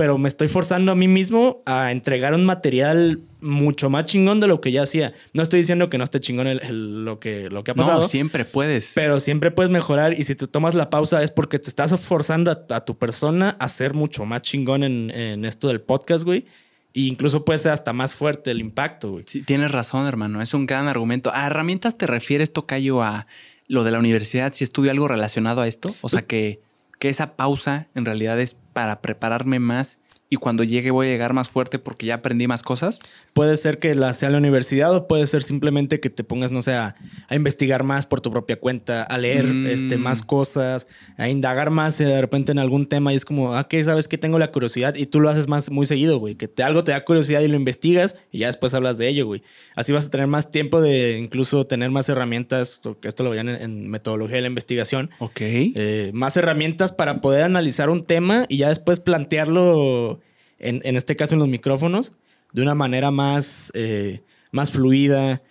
[0.00, 4.46] pero me estoy forzando a mí mismo a entregar un material mucho más chingón de
[4.46, 5.12] lo que ya hacía.
[5.34, 6.58] No estoy diciendo que no esté chingón
[7.04, 8.00] lo, que, lo que ha pasado.
[8.00, 8.92] No, siempre puedes.
[8.94, 12.50] Pero siempre puedes mejorar y si te tomas la pausa es porque te estás forzando
[12.50, 16.46] a, tu persona a ser mucho más chingón en, esto del podcast, güey.
[16.94, 19.24] E incluso puede ser hasta más fuerte el impacto, güey.
[19.26, 20.40] Sí, tienes razón, hermano.
[20.40, 21.30] Es un gran argumento.
[21.34, 23.26] ¿A herramientas te refieres, Tocayo, a
[23.68, 24.54] lo de la universidad?
[24.54, 25.94] Si estudio algo relacionado a esto.
[26.00, 26.69] O sea, pues que
[27.00, 29.98] que esa pausa en realidad es para prepararme más
[30.32, 33.00] y cuando llegue voy a llegar más fuerte porque ya aprendí más cosas?
[33.32, 36.62] Puede ser que la sea la universidad o puede ser simplemente que te pongas, no
[36.62, 36.94] sé, a,
[37.32, 40.00] investigar más por tu propia cuenta, a leer este, mm.
[40.00, 43.82] más cosas, a indagar más de repente en algún tema y es como, ah, ¿qué
[43.82, 44.94] sabes que tengo la curiosidad?
[44.94, 47.48] Y tú lo haces más muy seguido, güey, que te, algo te da curiosidad y
[47.48, 49.42] lo investigas y ya después hablas de ello, güey.
[49.74, 53.48] Así vas a tener más tiempo de incluso tener más herramientas, porque esto lo veían
[53.48, 55.10] en, metodología de la investigación.
[55.18, 55.40] Ok.
[55.40, 60.19] Eh, más herramientas para poder analizar un tema y ya después plantearlo
[60.60, 62.16] en, este caso en los micrófonos,
[62.52, 65.42] de una manera más, eh, más fluida,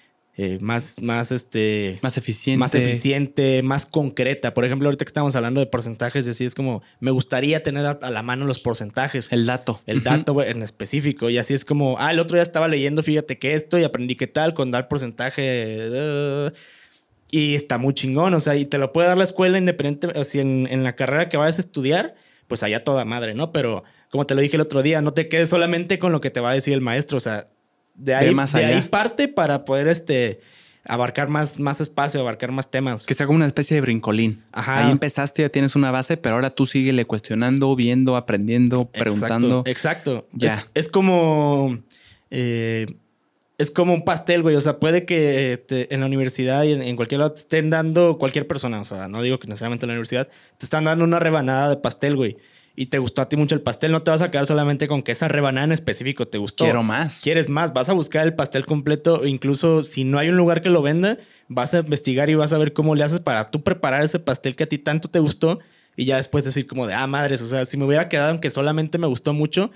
[0.42, 2.58] eh, más, más, este, más eficiente.
[2.60, 4.54] Más eficiente, más concreta.
[4.54, 7.86] Por ejemplo, ahorita que estamos hablando de porcentajes, y así es como, me gustaría tener
[7.86, 9.34] a, la mano los porcentajes.
[9.34, 9.82] El dato.
[9.86, 11.30] El dato en específico.
[11.30, 14.16] Y así es como, ah, el otro día estaba leyendo, fíjate que esto, y aprendí
[14.16, 16.54] qué tal con dar porcentaje.
[17.32, 20.24] y está muy chingón, o sea, y te lo puede dar la escuela independiente, o
[20.24, 22.16] si en, en la carrera que vayas a estudiar,
[22.48, 23.52] pues allá toda madre, ¿no?
[23.52, 26.32] Pero como te lo dije el otro día, no te quedes solamente con lo que
[26.32, 27.46] te va a decir el maestro, o sea,
[27.96, 30.40] de ahí, de ahí parte para poder este,
[30.86, 33.06] abarcar más, más espacio, abarcar más temas.
[33.06, 34.42] Que sea como una especie de brincolín.
[34.52, 34.86] Ajá.
[34.86, 39.64] Ahí empezaste, ya tienes una base, pero ahora tú síguele cuestionando, viendo, aprendiendo, preguntando.
[39.66, 40.28] Exacto.
[40.32, 40.64] Ya.
[40.74, 41.78] Es, como.
[42.32, 42.86] Eh,
[43.58, 44.56] es como un pastel, güey.
[44.56, 48.18] O sea, puede que en la universidad y en, en, cualquier lado te estén dando
[48.18, 48.80] cualquier persona.
[48.80, 51.78] O sea, no digo que necesariamente en la universidad, te están dando una rebanada de
[51.78, 52.38] pastel, güey
[52.80, 55.04] y te gustó a ti mucho el pastel, no te vas a quedar solamente con
[55.04, 56.64] que esa rebanada en específico te gustó.
[56.64, 57.20] Quiero más.
[57.20, 60.70] Quieres más, vas a buscar el pastel completo, incluso si no hay un lugar que
[60.70, 61.18] lo venda,
[61.50, 64.56] vas a investigar y vas a ver cómo le haces para tú preparar ese pastel
[64.56, 65.60] que a ti tanto te gustó
[65.98, 68.50] y ya después decir como de, ah, madres, o sea, si me hubiera quedado aunque
[68.50, 69.72] solamente me gustó mucho,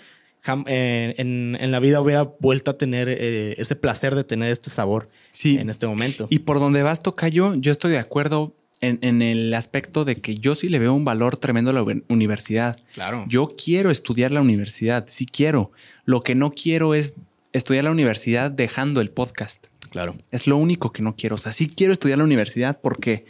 [0.68, 5.10] eh, en, la vida hubiera vuelto a tener eh, ese placer de tener este sabor
[5.34, 5.58] sí.
[5.58, 6.28] en este momento.
[6.30, 10.56] Y por donde vas, Tocayo, yo estoy de acuerdo en, el aspecto de que yo
[10.56, 12.80] sí le veo un valor tremendo a la universidad.
[12.94, 13.26] Claro.
[13.28, 15.72] Yo quiero estudiar la universidad, sí quiero.
[16.06, 17.14] Lo que no quiero es
[17.54, 19.68] estudiar la universidad dejando el podcast.
[19.90, 20.18] Claro.
[20.32, 21.36] Es lo único que no quiero.
[21.36, 23.26] O sea, sí quiero estudiar la universidad porque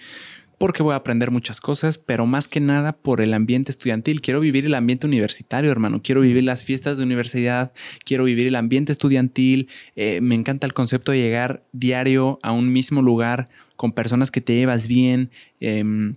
[0.57, 4.21] porque voy a aprender muchas cosas, pero más que nada por el ambiente estudiantil.
[4.21, 6.01] Quiero vivir el ambiente universitario, hermano.
[6.01, 7.73] Quiero vivir las fiestas de universidad,
[8.05, 9.67] quiero vivir el ambiente estudiantil.
[9.97, 14.41] Eh, me encanta el concepto de llegar diario a un mismo lugar con personas que
[14.41, 15.31] te llevas bien.
[15.59, 16.15] Em,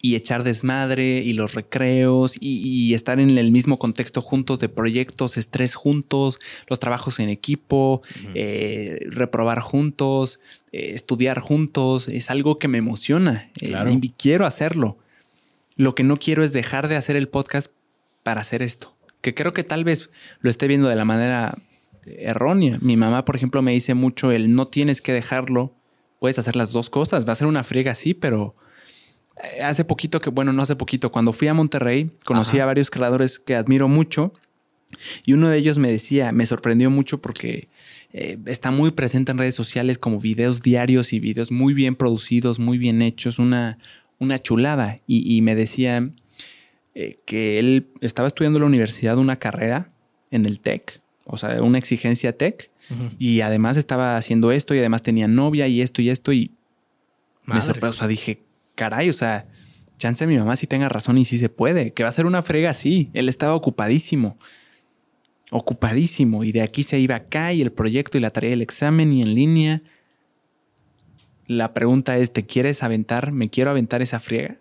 [0.00, 5.36] y echar desmadre y los recreos y, estar en el mismo contexto juntos de proyectos,
[5.36, 6.38] estrés juntos,
[6.68, 8.02] los trabajos en equipo,
[8.34, 10.40] eh, reprobar juntos,
[10.72, 14.98] eh, estudiar juntos, es algo que me emociona eh, y quiero hacerlo.
[15.76, 17.72] Lo que no quiero es dejar de hacer el podcast
[18.22, 20.10] para hacer esto, que creo que tal vez
[20.40, 21.56] lo esté viendo de la manera
[22.04, 22.78] errónea.
[22.80, 25.74] Mi mamá, por ejemplo, me dice mucho el no tienes que dejarlo,
[26.18, 28.54] puedes hacer las dos cosas, va a ser una friega así, pero
[29.42, 32.90] eh, hace poquito que, bueno, no hace poquito, cuando fui a Monterrey, conocí a varios
[32.90, 34.32] creadores que admiro mucho
[35.24, 37.68] y uno de ellos me decía, me sorprendió mucho porque
[38.12, 42.58] eh, está muy presente en redes sociales como videos diarios y videos muy bien producidos,
[42.58, 43.78] muy bien hechos, una,
[44.18, 45.00] una chulada.
[45.06, 46.10] Y, me decía
[46.94, 49.92] eh, que él estaba estudiando en la universidad una carrera
[50.30, 52.70] en el TEC, o sea, una exigencia TEC,
[53.18, 56.52] y además estaba haciendo esto y además tenía novia y esto y esto y
[57.44, 59.48] me sorprendió, o sea, dije, caray, o sea,
[59.98, 62.42] chance mi mamá si tenga razón y sí se puede, que va a ser una
[62.42, 63.10] frega así.
[63.12, 64.38] Él estaba ocupadísimo,
[65.50, 69.12] ocupadísimo, y de aquí se iba acá y el proyecto y la tarea del examen
[69.12, 69.82] y en línea.
[71.46, 73.32] La pregunta es, ¿te quieres aventar?
[73.32, 74.56] ¿Me quiero aventar esa friega?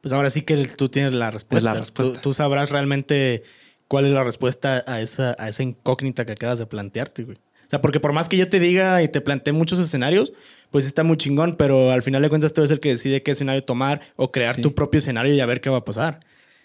[0.00, 1.74] Pues ahora sí que tú tienes la pues respuesta.
[1.74, 2.20] la respuesta.
[2.20, 3.42] Tú, sabrás realmente
[3.88, 7.36] cuál es la respuesta a esa, a esa incógnita que acabas de plantearte, güey.
[7.36, 10.32] O sea, porque por más que yo te diga y te plantee muchos escenarios,
[10.70, 13.32] pues está muy chingón, pero al final de cuentas tú eres el que decide qué
[13.32, 16.20] escenario tomar o crear tu propio escenario y a ver qué va a pasar.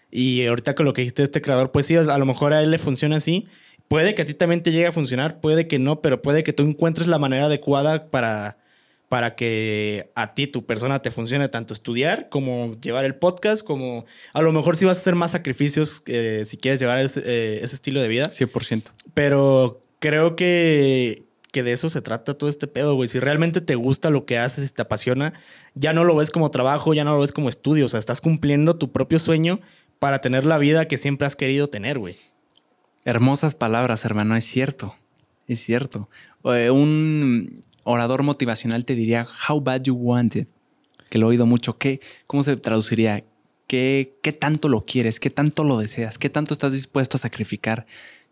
[0.10, 2.62] Y ahorita con lo que dijiste de este creador, pues sí, a lo mejor a
[2.62, 3.48] él le funciona así.
[3.90, 6.54] Puede que a ti también te llegue a funcionar, puede que no, pero puede que
[6.54, 8.58] tú encuentres la manera adecuada para,
[9.14, 14.08] para que a ti, tu persona, te funcione tanto estudiar como llevar el podcast, como
[14.34, 17.60] a lo mejor sí vas a hacer más sacrificios eh, si quieres llevar ese, eh,
[17.62, 18.32] ese estilo de vida.
[18.32, 18.86] 100%.
[19.14, 23.08] Pero creo que, que de eso se trata todo este pedo, güey.
[23.08, 25.34] Si realmente te gusta lo que haces y te apasiona,
[25.76, 27.86] ya no lo ves como trabajo, ya no lo ves como estudio.
[27.86, 29.62] O sea, estás cumpliendo tu propio sueño
[30.00, 32.18] para tener la vida que siempre has querido tener, güey.
[33.06, 34.96] Hermosas palabras, hermano, es cierto.
[35.48, 36.10] Es cierto.
[36.46, 40.50] Eh, un orador motivacional te diría, How bad you want it.
[41.10, 41.78] Que lo he oído mucho.
[41.78, 43.24] ¿Qué, ¿Cómo se traduciría?
[43.68, 45.20] ¿Qué, ¿Qué tanto lo quieres?
[45.20, 46.18] ¿Qué tanto lo deseas?
[46.18, 47.86] ¿Qué tanto estás dispuesto a sacrificar?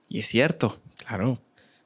[0.09, 0.81] Y es cierto.
[1.05, 1.41] Claro.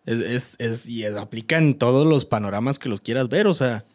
[0.06, 3.48] Es, es, y aplica en todos los panoramas que los quieras ver.
[3.48, 3.86] O sea,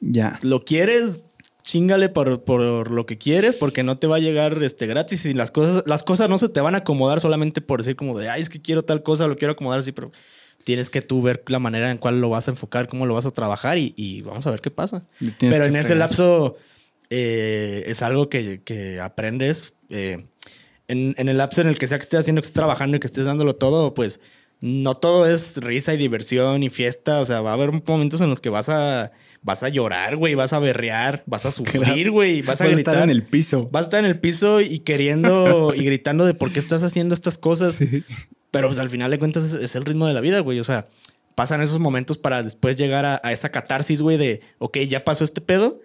[0.00, 0.38] ya.
[0.42, 1.24] Lo quieres,
[1.62, 5.34] chingale por, por, lo que quieres, porque no te va a llegar este, gratis y
[5.34, 8.28] las cosas, las cosas no se te van a acomodar solamente por decir como de,
[8.28, 10.12] ay, es que quiero tal cosa, lo quiero acomodar así, pero
[10.68, 13.24] tienes que tú ver la manera en cual lo vas a enfocar, cómo lo vas
[13.24, 15.06] a trabajar y, vamos a ver qué pasa.
[15.40, 16.58] Pero en ese lapso
[17.08, 19.72] eh, es algo que, aprendes.
[19.88, 20.26] Eh,
[20.86, 23.00] en, en, el lapso en el que sea que estés haciendo, que estés trabajando y
[23.00, 24.20] que estés dándolo todo, pues
[24.60, 27.20] no todo es risa y diversión y fiesta.
[27.20, 30.34] O sea, va a haber momentos en los que vas a, vas a llorar, güey,
[30.34, 32.94] vas a berrear, vas a sufrir, güey, vas a gritar.
[32.94, 33.70] estar en el piso.
[33.72, 37.14] Vas a estar en el piso y queriendo y gritando de por qué estás haciendo
[37.14, 37.80] estas cosas.
[38.50, 40.60] Pero pues al final de cuentas es, el ritmo de la vida, güey.
[40.60, 40.86] O sea,
[41.34, 45.40] pasan esos momentos para después llegar a, esa catarsis, güey, de, ok, ya pasó este
[45.40, 45.80] pedo.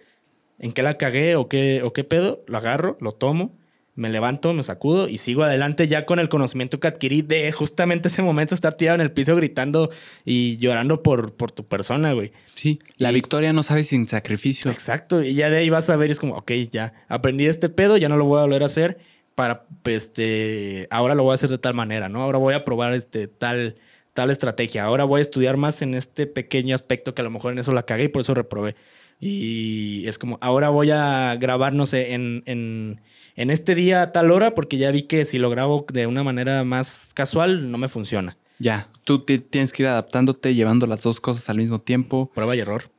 [0.59, 2.43] ¿En qué la cagué o qué, o qué pedo?
[2.47, 3.57] Lo agarro, lo tomo
[3.95, 8.07] me levanto, me sacudo y sigo adelante ya con el conocimiento que adquirí de justamente
[8.07, 9.91] ese momento estar tirado en el piso gritando
[10.25, 12.31] y llorando por, por tu persona, güey.
[12.55, 14.71] Sí, la victoria no sabe sin sacrificio.
[14.71, 17.97] Exacto, y ya de ahí vas a ver, es como, ok, ya aprendí este pedo,
[17.97, 18.97] ya no lo voy a volver a hacer
[19.35, 22.21] para, este, ahora lo voy a hacer de tal manera, ¿no?
[22.21, 23.75] Ahora voy a probar este tal,
[24.13, 27.53] tal estrategia, ahora voy a estudiar más en este pequeño aspecto que a lo mejor
[27.53, 28.75] en eso la cagué y por eso reprobé.
[29.19, 32.99] Y es como, ahora voy a grabar, no sé, en, en
[33.35, 36.23] en este día a tal hora porque ya vi que si lo grabo de una
[36.23, 38.37] manera más casual no me funciona.
[38.59, 42.31] Ya, tú tienes que ir adaptándote, llevando las dos cosas al mismo tiempo.
[42.33, 42.91] Prueba y error.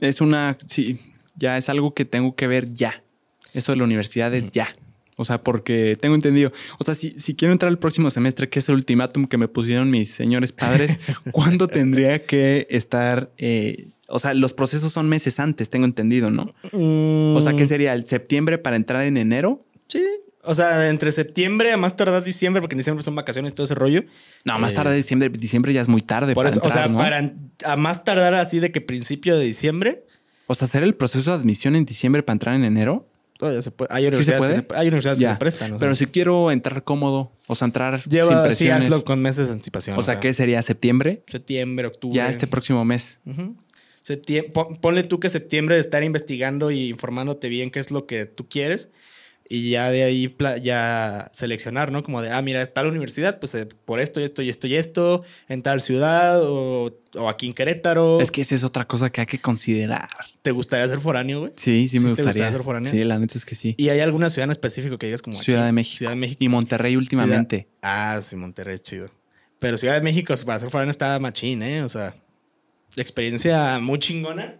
[0.00, 1.00] Es una, sí,
[1.34, 3.02] ya es algo que tengo que ver ya.
[3.52, 4.68] Esto de la universidad es ya.
[5.16, 6.52] O sea, porque tengo entendido.
[6.78, 9.48] O sea, si, si quiero entrar el próximo semestre, que es el ultimátum que me
[9.48, 10.98] pusieron mis señores padres,
[11.32, 16.54] ¿cuándo tendría que estar eh, o sea, los procesos son meses antes, tengo entendido, ¿no?
[16.72, 17.68] O sea, ¿qué mm.
[17.68, 17.92] sería?
[17.94, 19.60] ¿El septiembre para entrar en enero?
[19.88, 20.04] Sí.
[20.42, 23.64] O sea, entre septiembre a más tardar diciembre, porque en diciembre son vacaciones y todo
[23.64, 24.04] ese rollo.
[24.44, 26.34] No, más tardar diciembre, diciembre ya es muy tarde.
[26.34, 30.04] Por eso, o sea, para a más tardar así de que principio de diciembre,
[30.46, 33.08] O sea, hacer el proceso de admisión en diciembre para entrar en enero.
[33.44, 33.92] Todavía se puede.
[33.92, 35.76] Hay universidades, Que, se, hay universidades que se prestan.
[35.78, 38.84] Pero si quiero entrar cómodo, o sea, entrar Lleva, sin presiones.
[38.84, 39.98] Sí, hazlo con meses de anticipación.
[39.98, 40.62] O, sea, ¿qué sería?
[40.62, 41.24] ¿Septiembre?
[41.26, 42.16] Septiembre, octubre.
[42.16, 43.20] Ya este próximo mes.
[44.80, 48.48] ponle tú que septiembre de estar investigando y informándote bien qué es lo que tú
[48.48, 48.92] quieres
[49.48, 52.02] y ya de ahí ya seleccionar, ¿no?
[52.02, 54.66] Como de, ah, mira, está la universidad, pues eh, por esto y esto y esto
[54.66, 56.90] y esto, en tal ciudad o,
[57.28, 58.20] aquí en Querétaro.
[58.20, 60.08] Es que esa es otra cosa que hay que considerar.
[60.42, 61.52] ¿Te gustaría ser foráneo, güey?
[61.56, 62.50] Sí, sí, me gustaría.
[62.50, 62.90] ser foráneo?
[62.90, 63.74] Sí, la neta es que sí.
[63.76, 65.98] ¿Y hay alguna ciudad en específico que digas como Ciudad de México.
[65.98, 66.42] Ciudad de México.
[66.42, 67.68] Y Monterrey últimamente.
[67.82, 69.10] Ah, sí, Monterrey, chido.
[69.58, 71.82] Pero Ciudad de México, para ser foráneo está machín, ¿eh?
[71.82, 72.16] O sea,
[72.96, 74.58] experiencia muy chingona,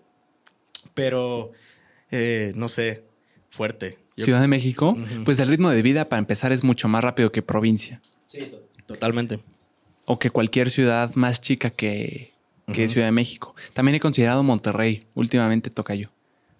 [0.94, 1.52] pero
[2.10, 3.04] eh, no sé,
[3.50, 4.03] fuerte.
[4.16, 7.42] Ciudad de México, pues el ritmo de vida para empezar es mucho más rápido que
[7.42, 8.00] provincia.
[8.26, 8.48] Sí,
[8.86, 9.40] totalmente.
[10.04, 12.32] O que cualquier ciudad más chica que,
[12.66, 13.54] Ciudad de México.
[13.72, 16.08] También he considerado Monterrey, últimamente toca yo.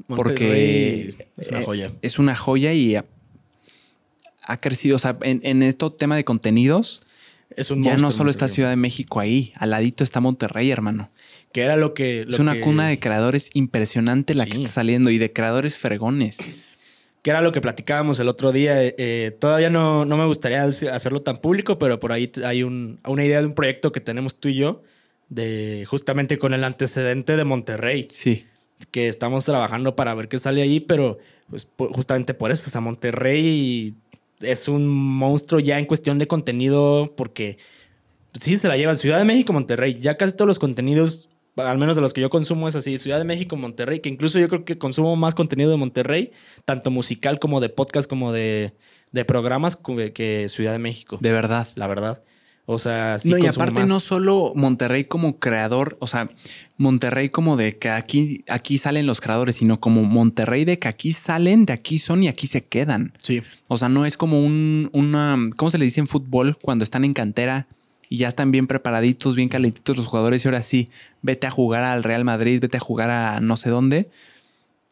[0.07, 1.93] porque es una joya.
[2.03, 4.97] Es una joya y ha, crecido.
[4.97, 7.01] O sea, en, en este tema de contenidos,
[7.57, 11.09] es un ya no solo está Ciudad de México ahí, al ladito está Monterrey, hermano.
[11.53, 12.27] Que era lo que.
[12.29, 16.41] es una cuna de creadores impresionante la que está saliendo y de creadores fregones
[17.25, 18.85] que era lo que platicábamos el otro día.
[18.85, 23.01] Eh, eh, todavía no, no, me gustaría hacerlo tan público, pero por ahí hay un,
[23.07, 24.83] una idea de un proyecto que tenemos tú y yo,
[25.31, 28.09] de justamente con el antecedente de Monterrey.
[28.11, 28.45] Sí.
[28.91, 31.17] Que estamos trabajando para ver qué sale ahí, pero
[31.49, 33.97] pues justamente por eso, o sea, Monterrey
[34.43, 37.57] es un monstruo ya en cuestión de contenido, porque
[38.39, 39.99] sí se la lleva Ciudad de México, Monterrey.
[39.99, 43.19] Ya casi todos los contenidos al menos de los que yo consumo es así, Ciudad
[43.19, 46.33] de México, Monterrey, que incluso yo creo que consumo más contenido de Monterrey,
[46.65, 48.75] tanto musical como de podcast, como de,
[49.27, 51.19] programas que Ciudad de México.
[51.21, 51.69] De verdad.
[51.77, 52.23] La verdad.
[52.67, 53.31] O sea, sí.
[53.31, 56.31] No, y aparte no solo Monterrey como creador, o sea,
[56.79, 61.13] Monterrey como de que aquí, aquí salen los creadores, sino como Monterrey de que aquí
[61.13, 63.13] salen, de aquí son y aquí se quedan.
[63.23, 63.43] Sí.
[63.69, 67.05] O sea, no es como un, una, ¿cómo se le dice en fútbol cuando están
[67.05, 67.69] en cantera?
[68.09, 70.91] Y ya están bien preparaditos, bien calentitos los jugadores y ahora sí,
[71.23, 74.11] vete a jugar al Real Madrid, vete a jugar a no sé dónde.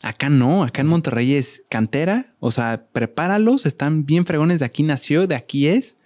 [0.03, 4.83] Acá no, acá en Monterrey es cantera, o sea, prepáralos, están bien fregones, de aquí
[4.83, 5.97] nació, de aquí es,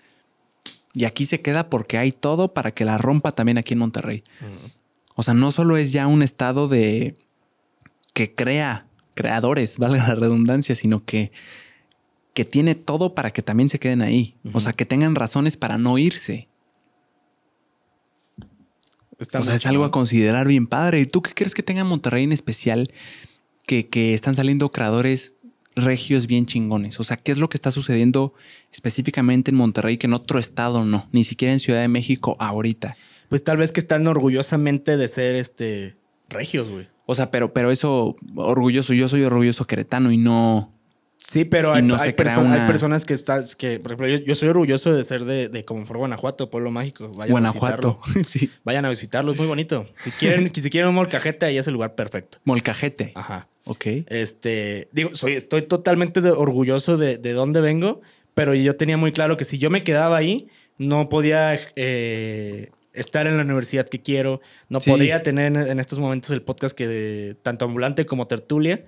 [0.93, 4.23] y aquí se queda porque hay todo para que la rompa también aquí en Monterrey.
[5.15, 7.15] O sea, no solo es ya un estado de
[8.13, 11.33] que crea creadores, valga la redundancia, sino que,
[12.35, 14.37] que tiene todo para que también se queden ahí.
[14.53, 16.49] O sea, que tengan razones para no irse
[19.19, 21.01] o sea, es algo a considerar bien padre.
[21.01, 22.93] ¿Y tú qué crees que tenga Monterrey en especial
[23.67, 25.35] que, que están saliendo creadores
[25.75, 27.01] regios bien chingones?
[27.01, 28.35] O sea, ¿qué es lo que está sucediendo
[28.73, 31.09] específicamente en Monterrey que en otro estado no?
[31.13, 32.97] Ni siquiera en Ciudad de México ahorita.
[33.29, 35.97] Pues tal vez que están orgullosamente de ser este
[36.29, 36.89] regios, güey.
[37.07, 40.76] O sea, pero, pero eso, orgulloso, yo soy orgulloso queretano y no,
[41.29, 45.25] Sí, pero hay, hay, personas que están, que, por ejemplo, yo, soy orgulloso de ser
[45.25, 47.11] de, de como for Guanajuato, pueblo mágico.
[47.17, 48.49] Vayan Guanajuato, sí.
[48.63, 49.85] Vayan a visitarlo, es muy bonito.
[49.97, 52.39] Si quieren, si quieren un molcajete, ahí es el lugar perfecto.
[52.45, 53.11] Molcajete.
[53.17, 53.49] Ajá.
[53.65, 53.87] Ok.
[54.07, 58.03] Este, digo, soy, estoy totalmente orgulloso de, de dónde vengo,
[58.35, 60.47] pero yo tenía muy claro que si yo me quedaba ahí,
[60.79, 66.31] no podía eh, estar en la universidad que quiero, no podía tener en, estos momentos
[66.31, 68.85] el podcast que tanto ambulante como tertulia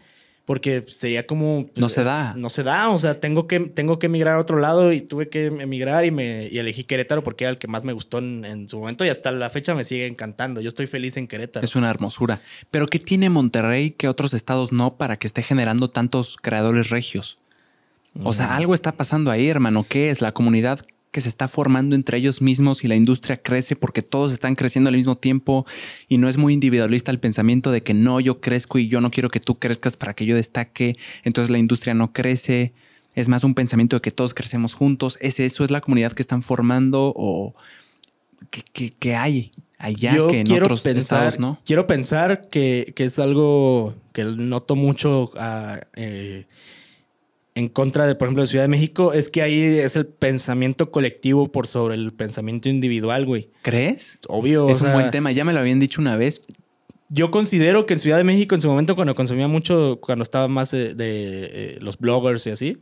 [0.48, 1.66] porque sería como...
[1.76, 2.32] No se da.
[2.34, 5.28] No se da, o sea, tengo que, tengo que emigrar a otro lado y tuve
[5.28, 8.66] que emigrar y, me, y elegí Querétaro porque era el que más me gustó en,
[8.66, 10.62] su momento y hasta la fecha me sigue encantando.
[10.62, 11.62] Yo estoy feliz en Querétaro.
[11.62, 12.40] Es una hermosura.
[12.70, 17.37] Pero ¿qué tiene Monterrey que otros estados no para que esté generando tantos creadores regios?
[18.22, 18.52] O sea, mm.
[18.52, 19.84] algo está pasando ahí, hermano.
[19.87, 20.22] ¿Qué es?
[20.22, 20.80] La comunidad
[21.11, 24.88] que se está formando entre ellos mismos y la industria crece porque todos están creciendo
[24.88, 25.66] al mismo tiempo
[26.09, 29.11] y no es muy individualista el pensamiento de que no, yo crezco y yo no
[29.11, 32.73] quiero que tú crezcas para que yo destaque, entonces la industria no crece.
[33.14, 35.18] Es más un pensamiento de que todos crecemos juntos.
[35.21, 35.64] ¿Es eso?
[35.64, 37.53] ¿Es la comunidad que están formando o
[39.01, 41.59] que, hay allá que en otros estados, no?
[41.64, 46.47] Quiero pensar que, es algo que noto mucho a, eh,
[47.59, 50.92] en contra de, por ejemplo, de Ciudad de México, es que ahí es el pensamiento
[50.92, 53.51] colectivo por sobre el pensamiento individual, güey.
[53.62, 54.20] ¿Crees?
[54.28, 54.68] Obvio.
[54.68, 56.41] Es un buen tema, ya me lo habían dicho una vez.
[57.09, 60.47] Yo considero que en Ciudad de México, en su momento, cuando consumía mucho, cuando estaba
[60.47, 62.76] más de, eh, los bloggers y así,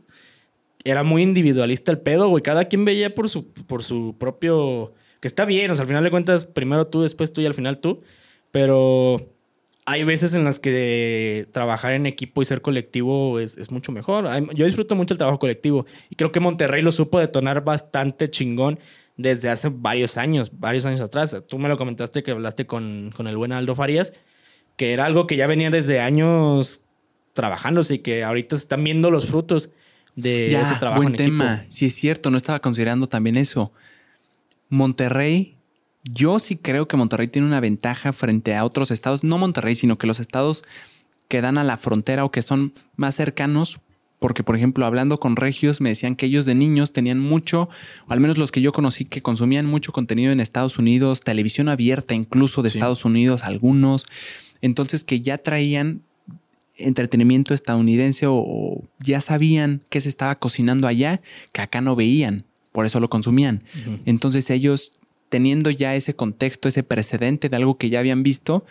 [0.83, 2.43] era muy individualista el pedo, güey.
[2.43, 4.93] Cada quien veía por su, por su propio.
[5.21, 7.55] Que está bien, o sea, al final de cuentas, primero tú, después tú y al
[7.55, 8.03] final tú.
[8.51, 9.33] Pero
[9.87, 14.27] hay veces en las que trabajar en equipo y ser colectivo es, mucho mejor.
[14.53, 18.77] Yo disfruto mucho el trabajo colectivo y creo que Monterrey lo supo detonar bastante chingón
[19.15, 21.35] desde hace varios años, varios años atrás.
[21.47, 24.13] Tú me lo comentaste que hablaste con, con el buen Aldo Farías
[24.77, 26.85] que era algo que ya venía desde años
[27.33, 29.73] trabajándose y que ahorita se están viendo los frutos
[30.15, 31.01] de ese trabajo.
[31.01, 31.65] Buen tema.
[31.69, 33.73] Sí, es cierto, no estaba considerando también eso.
[34.69, 35.56] Monterrey,
[36.13, 39.97] yo sí creo que Monterrey tiene una ventaja frente a otros estados, no Monterrey, sino
[39.97, 40.63] que los estados
[41.27, 43.79] que dan a la frontera o que son más cercanos,
[44.19, 47.69] porque por ejemplo hablando con regios me decían que ellos de niños tenían mucho,
[48.07, 51.69] o al menos los que yo conocí que consumían mucho contenido en Estados Unidos, televisión
[51.69, 54.05] abierta incluso de Estados Unidos, algunos,
[54.61, 56.01] entonces que ya traían
[56.77, 62.85] entretenimiento estadounidense o, ya sabían qué se estaba cocinando allá que acá no veían, por
[62.85, 63.63] eso lo consumían.
[64.05, 64.93] Entonces ellos,
[65.29, 68.65] teniendo ya ese contexto, ese precedente de algo que ya habían visto,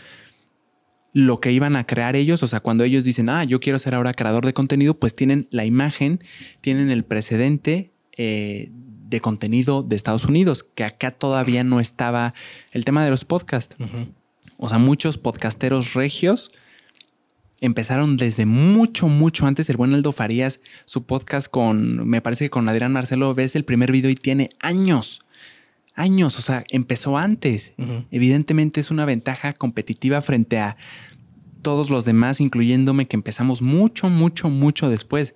[1.12, 3.94] lo que iban a crear ellos, o sea, cuando ellos dicen, ah, yo quiero ser
[3.94, 6.20] ahora creador de contenido, pues tienen la imagen,
[6.60, 8.70] tienen el precedente eh,
[9.08, 12.34] de contenido de Estados Unidos, que acá todavía no estaba
[12.72, 13.76] el tema de los podcasts.
[14.58, 16.50] O sea, muchos podcasteros regios
[17.60, 19.70] empezaron desde mucho, mucho antes.
[19.70, 23.64] El buen Aldo Farías, su podcast con, me parece que con Adrián Marcelo, ves el
[23.64, 25.22] primer video y tiene años.
[25.96, 27.74] Años, o sea, empezó antes.
[28.10, 30.76] Evidentemente es una ventaja competitiva frente a
[31.62, 35.34] todos los demás, incluyéndome que empezamos mucho, mucho, mucho después.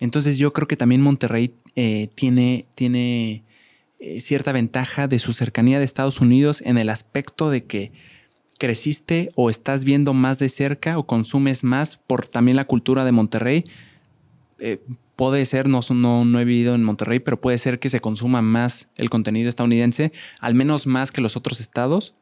[0.00, 3.44] Entonces yo creo que también Monterrey eh, tiene, tiene
[4.00, 7.92] eh, cierta ventaja de su cercanía de Estados Unidos en el aspecto de que
[8.58, 13.12] creciste o estás viendo más de cerca o consumes más por también la cultura de
[13.12, 13.64] Monterrey.
[14.58, 14.82] Eh,
[15.16, 18.42] puede ser, no, no, no he vivido en Monterrey, pero puede ser que se consuma
[18.42, 22.14] más el contenido estadounidense, al menos más que los otros estados.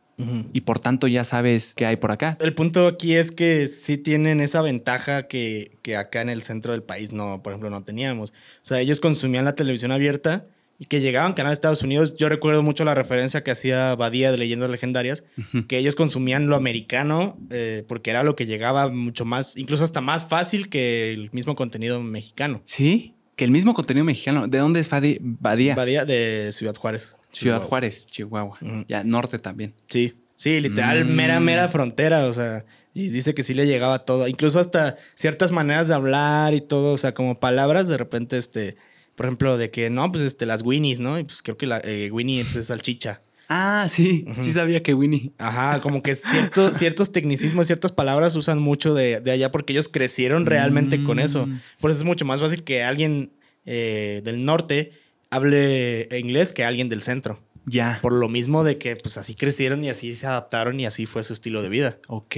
[0.53, 2.36] Y por tanto ya sabes qué hay por acá.
[2.43, 6.72] El punto aquí es que sí tienen esa ventaja que, que acá en el centro
[6.72, 8.30] del país no, por ejemplo, no teníamos.
[8.30, 10.47] O sea, ellos consumían la televisión abierta
[10.81, 12.16] y que llegaban canal de Estados Unidos.
[12.16, 15.24] Yo recuerdo mucho la referencia que hacía Badía de Leyendas Legendarias,
[15.68, 20.01] que ellos consumían lo americano eh, porque era lo que llegaba mucho más, incluso hasta
[20.01, 22.62] más fácil que el mismo contenido mexicano.
[22.64, 24.49] Sí, que el mismo contenido mexicano.
[24.49, 25.74] ¿De dónde es Badía?
[25.74, 27.14] Badía de Ciudad Juárez.
[27.31, 28.59] Ciudad Juárez, Chihuahua.
[28.89, 29.74] Ya, norte también.
[29.87, 31.14] Sí, sí, literal, mm.
[31.14, 32.64] mera, mera frontera, o sea.
[32.95, 36.95] Y dice que sí le llegaba todo, incluso hasta ciertas maneras de hablar y todo,
[36.95, 38.76] o sea, como palabras, de repente, este,
[39.21, 41.18] por ejemplo, de que no, pues este, las Winnies, ¿no?
[41.18, 43.21] Y pues creo que la eh, Winnie pues, es salchicha.
[43.51, 45.33] Ah, sí, sí sabía que Winnie.
[45.37, 46.14] Ajá, como que
[46.73, 51.47] ciertos tecnicismos, ciertas palabras usan mucho de, allá porque ellos crecieron realmente con eso.
[51.47, 51.61] Mm.
[51.83, 53.31] Por eso es mucho más fácil que alguien
[53.66, 54.93] eh, del norte
[55.29, 57.43] hable inglés que alguien del centro.
[57.66, 57.99] Ya.
[58.01, 61.25] Por lo mismo de que pues así crecieron y así se adaptaron y así fue
[61.25, 61.99] su estilo de vida.
[62.09, 62.37] Ok.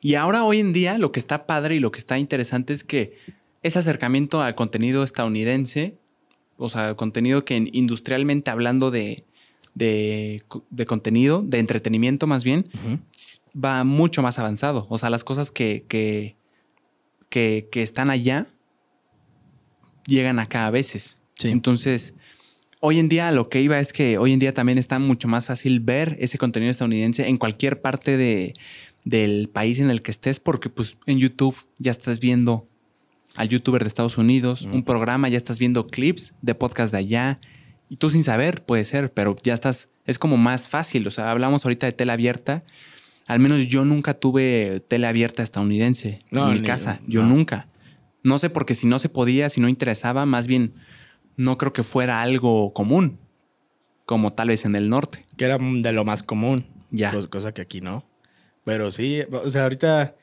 [0.00, 2.84] Y ahora hoy en día lo que está padre y lo que está interesante es
[2.84, 3.37] que
[3.68, 5.98] ese acercamiento al contenido estadounidense,
[6.56, 9.24] o sea, contenido que industrialmente hablando de,
[9.74, 10.42] de,
[10.86, 12.68] contenido, de entretenimiento más bien,
[13.54, 14.86] va mucho más avanzado.
[14.90, 16.36] O sea, las cosas que, que,
[17.30, 18.46] que, están allá
[20.06, 21.18] llegan acá a veces.
[21.44, 22.14] Entonces,
[22.80, 25.46] hoy en día lo que iba es que hoy en día también está mucho más
[25.46, 28.54] fácil ver ese contenido estadounidense en cualquier parte de,
[29.04, 32.66] del país en el que estés, porque pues en YouTube ya estás viendo
[33.36, 37.40] al youtuber de Estados Unidos, un programa, ya estás viendo clips de podcast de allá.
[37.88, 41.06] Y tú sin saber, puede ser, pero ya estás, es como más fácil.
[41.06, 42.62] O sea, hablamos ahorita de tela abierta.
[43.26, 47.00] Al menos yo nunca tuve tela abierta estadounidense en mi casa.
[47.06, 47.68] Yo nunca.
[48.24, 50.74] No sé porque si no se podía, si no interesaba, más bien
[51.36, 53.18] no creo que fuera algo común,
[54.04, 55.24] como tal vez en el norte.
[55.36, 56.66] Que era de lo más común.
[56.90, 57.12] Ya.
[57.30, 58.04] Cosa que aquí no.
[58.64, 60.16] Pero sí, o sea, ahorita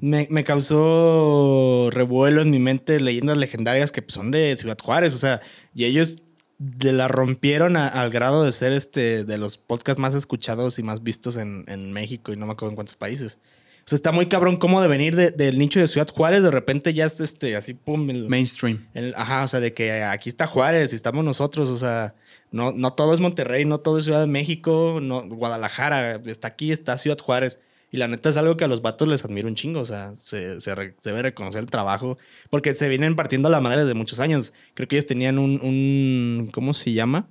[0.00, 5.40] me, causó revuelo en mi mente leyendas legendarias que son de Ciudad Juárez, o sea,
[5.74, 6.22] y ellos
[6.58, 11.02] de la rompieron al grado de ser este de los podcasts más escuchados y más
[11.02, 13.38] vistos en, México y no me acuerdo en cuántos países.
[13.78, 16.92] O sea, está muy cabrón cómo de venir del nicho de Ciudad Juárez, de repente
[16.92, 18.04] ya es este, así, pum.
[18.28, 18.88] Mainstream.
[19.14, 22.14] ajá, o sea, de que aquí está Juárez y estamos nosotros, o sea,
[22.50, 26.72] no, no todo es Monterrey, no todo es Ciudad de México, no, Guadalajara, está aquí,
[26.72, 27.60] está Ciudad Juárez.
[27.90, 29.80] Y la neta es algo que a los vatos les admiro un chingo.
[29.80, 30.74] O sea, se, se,
[31.04, 32.18] debe reconocer el trabajo.
[32.50, 34.52] Porque se vienen partiendo la madre de muchos años.
[34.74, 37.28] Creo que ellos tenían un, un ¿cómo se llama?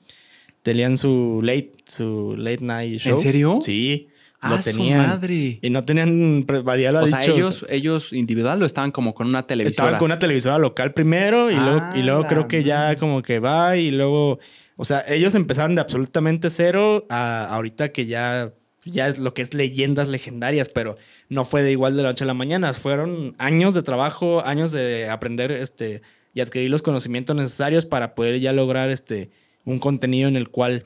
[0.62, 3.14] Tenían su late, su late night show.
[3.14, 3.60] ¿En serio?
[3.62, 4.08] Sí.
[4.40, 5.02] Ah, lo tenían.
[5.02, 5.60] Su madre.
[5.62, 6.46] Y no tenían.
[6.46, 9.88] Badía lo o sea, ellos, ellos individual o estaban como con una televisora.
[9.88, 13.40] Estaban con una televisora local primero y luego, y luego creo que ya como que
[13.40, 14.40] va y luego.
[14.78, 18.54] O sea, ellos empezaron de absolutamente cero a ahorita que ya
[18.86, 20.98] ya es lo que es leyendas legendarias, pero
[21.30, 22.74] no fue de igual de la noche a la mañana.
[22.74, 26.02] Fueron años de trabajo, años de aprender este,
[26.34, 29.32] y adquirir los conocimientos necesarios para poder ya lograr este,
[29.66, 30.86] un contenido en el cual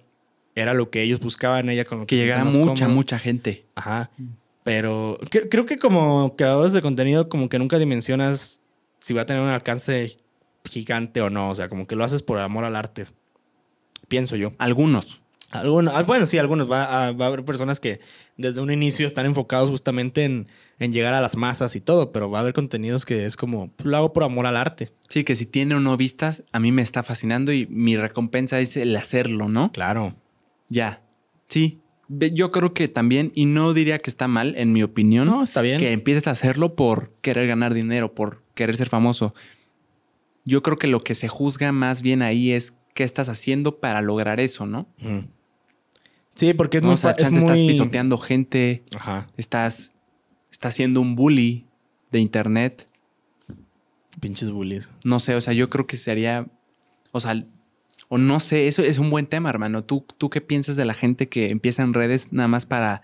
[0.56, 3.66] era lo que ellos buscaban ella con lo que, que llegara mucha, mucha gente.
[3.76, 4.10] Ajá.
[4.64, 8.64] Pero creo que como creadores de contenido, como que nunca dimensionas
[9.00, 10.20] si va a tener un alcance
[10.66, 11.50] gigante o no.
[11.50, 13.08] O sea, como que lo haces por amor al arte.
[14.08, 14.52] Pienso yo.
[14.58, 15.22] Algunos.
[15.52, 16.70] Algunos, ah, bueno, sí, algunos.
[16.70, 18.00] Va a, haber personas que
[18.38, 20.48] desde un inicio están enfocados justamente en,
[20.92, 23.88] llegar a las masas y todo, pero va a haber contenidos que es como, pues,
[23.88, 24.92] lo hago por amor al arte.
[25.08, 28.60] Sí, que si tiene o no vistas, a mí me está fascinando y mi recompensa
[28.60, 29.72] es el hacerlo, ¿no?
[29.72, 30.16] Claro.
[30.70, 31.02] Ya.
[31.48, 31.82] Sí.
[32.10, 35.28] Yo creo que también, y no diría que está mal, en mi opinión.
[35.28, 35.80] No, está bien.
[35.80, 39.34] Que empieces a hacerlo por querer ganar dinero, por querer ser famoso.
[40.44, 44.02] Yo creo que lo que se juzga más bien ahí es qué estás haciendo para
[44.02, 44.88] lograr eso, ¿no?
[46.40, 48.84] Sí, porque es, muy, estás pisoteando gente,
[49.36, 49.94] estás
[50.52, 51.68] estás siendo un bully
[52.12, 52.86] de internet.
[54.20, 54.92] Pinches bullies.
[55.04, 56.48] No sé, o sea, yo creo que sería,
[57.12, 57.46] o sea,
[58.10, 59.84] o no sé, eso es un buen tema, hermano.
[59.84, 63.02] ¿Tú, ¿Tú qué piensas de la gente que empieza en redes nada más para,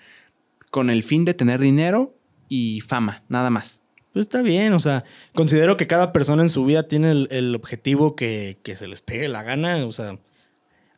[0.72, 2.18] con el fin de tener dinero
[2.50, 3.82] y fama, nada más?
[4.12, 8.16] Pues está bien, o sea, considero que cada persona en su vida tiene el, objetivo
[8.16, 10.20] que, se les pegue la gana, o sea,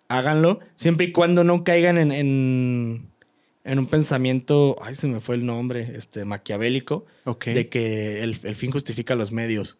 [0.07, 5.45] háganlo, siempre y cuando no caigan en, en, un pensamiento, ay, se me fue el
[5.45, 7.05] nombre, este, maquiavélico,
[7.45, 9.79] de que el, fin justifica los medios.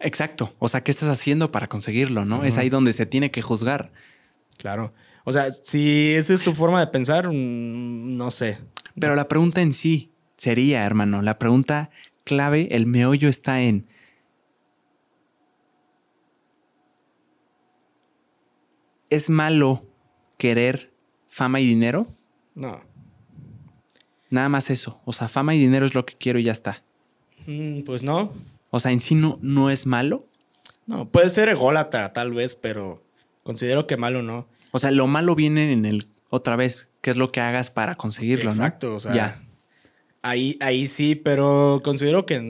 [0.00, 2.44] Exacto, o sea, ¿qué estás haciendo para conseguirlo, no?
[2.44, 3.92] Es ahí donde se tiene que juzgar.
[4.56, 4.92] Claro,
[5.24, 8.58] o sea, si esa es tu forma de pensar, mm, no sé.
[8.98, 11.90] Pero la pregunta en sí sería, hermano, la pregunta
[12.24, 13.86] clave, el meollo está en
[19.10, 19.86] ¿Es malo
[20.38, 20.92] querer
[21.26, 22.06] fama y dinero?
[22.54, 22.80] No.
[24.30, 25.00] Nada más eso.
[25.04, 26.82] O sea, fama y dinero es lo que quiero y ya está.
[27.46, 28.32] Mm, pues no.
[28.70, 30.26] O sea, en sí no, no es malo.
[30.86, 33.02] No, puede ser ególatra tal vez, pero
[33.42, 34.48] considero que malo no.
[34.72, 37.94] O sea, lo malo viene en el otra vez, qué es lo que hagas para
[37.94, 39.42] conseguirlo, Exacto, o sea, ya.
[40.22, 42.40] Ahí, ahí sí, pero considero que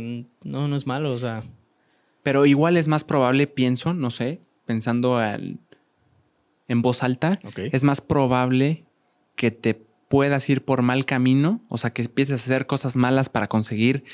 [0.43, 1.45] no, no es malo, o sea.
[2.23, 5.21] Pero igual es más probable, pienso, no sé, pensando
[6.69, 8.85] en voz alta, es más probable
[9.37, 9.75] que te
[10.09, 14.05] puedas ir por mal camino, o sea, que empieces a hacer cosas malas para conseguir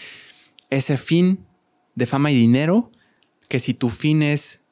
[0.71, 1.45] ese fin
[1.95, 2.91] de fama y dinero,
[3.49, 4.63] que si tu fin es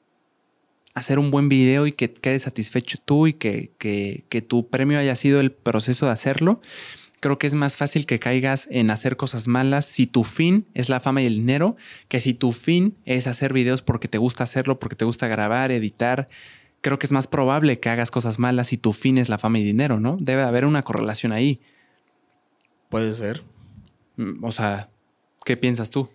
[0.94, 4.98] hacer un buen video y que quedes satisfecho tú y que, que, que tu premio
[4.98, 6.60] haya sido el proceso de hacerlo,
[7.20, 10.88] creo que es más fácil que caigas en hacer cosas malas si tu fin es
[10.88, 11.76] la fama y el dinero,
[12.08, 15.72] que si tu fin es hacer videos porque te gusta hacerlo, porque te gusta grabar,
[15.72, 16.26] editar.
[16.88, 19.58] Creo que es más probable que hagas cosas malas si tu fin es la fama
[19.58, 20.16] y dinero, ¿no?
[20.18, 21.60] Debe haber una correlación ahí.
[22.88, 23.42] Puede ser.
[24.16, 24.88] Mm, o sea,
[25.44, 26.08] ¿qué piensas tú?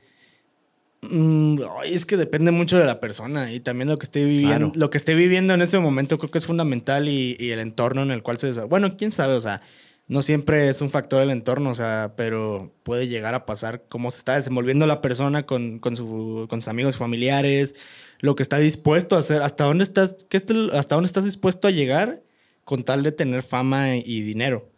[1.03, 4.71] Mm, es que depende mucho de la persona y también lo que esté viviendo.
[4.73, 8.01] Lo que esté viviendo en ese momento creo que es fundamental y, y el entorno
[8.01, 8.51] en el cual se.
[8.61, 9.61] Bueno, quién sabe, o sea,
[10.07, 14.09] no siempre es un factor el entorno, o sea, pero puede llegar a pasar cómo
[14.09, 17.75] se está desenvolviendo la persona con, su, con sus amigos familiares,
[18.23, 20.37] lo que está dispuesto a hacer, hasta dónde estás, qué
[20.71, 22.23] hasta dónde estás dispuesto a llegar
[22.63, 24.71] con tal de tener fama y dinero.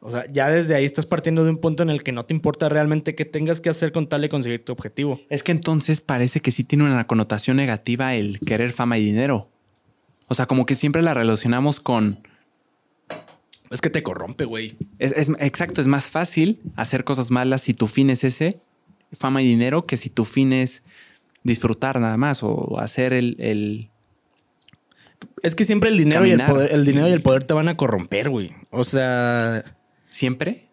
[0.00, 2.34] O sea, ya desde ahí estás partiendo de un punto en el que no te
[2.34, 5.22] importa realmente qué tengas que hacer con tal de conseguir tu objetivo.
[5.30, 9.48] Es que entonces parece que sí tiene una connotación negativa el querer fama y dinero.
[10.28, 12.18] O sea, como que siempre la relacionamos con
[13.70, 14.76] es que te corrompe, güey.
[14.98, 18.60] Es, exacto, es más fácil hacer cosas malas si tu fin es ese,
[19.12, 20.82] fama y dinero, que si tu fin es
[21.44, 23.90] disfrutar nada más o hacer el,
[25.42, 27.68] es que siempre el dinero y el poder, el dinero y el poder te van
[27.68, 28.50] a corromper, güey.
[28.70, 29.64] O sea.
[30.08, 30.68] ¿Siempre?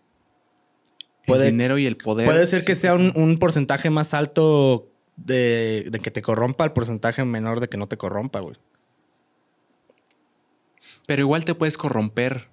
[1.26, 2.26] el dinero y el poder.
[2.26, 7.24] Puede ser que sea un, porcentaje más alto de, de, que te corrompa al porcentaje
[7.24, 8.56] menor de que no te corrompa, güey.
[11.06, 12.50] Pero igual te puedes corromper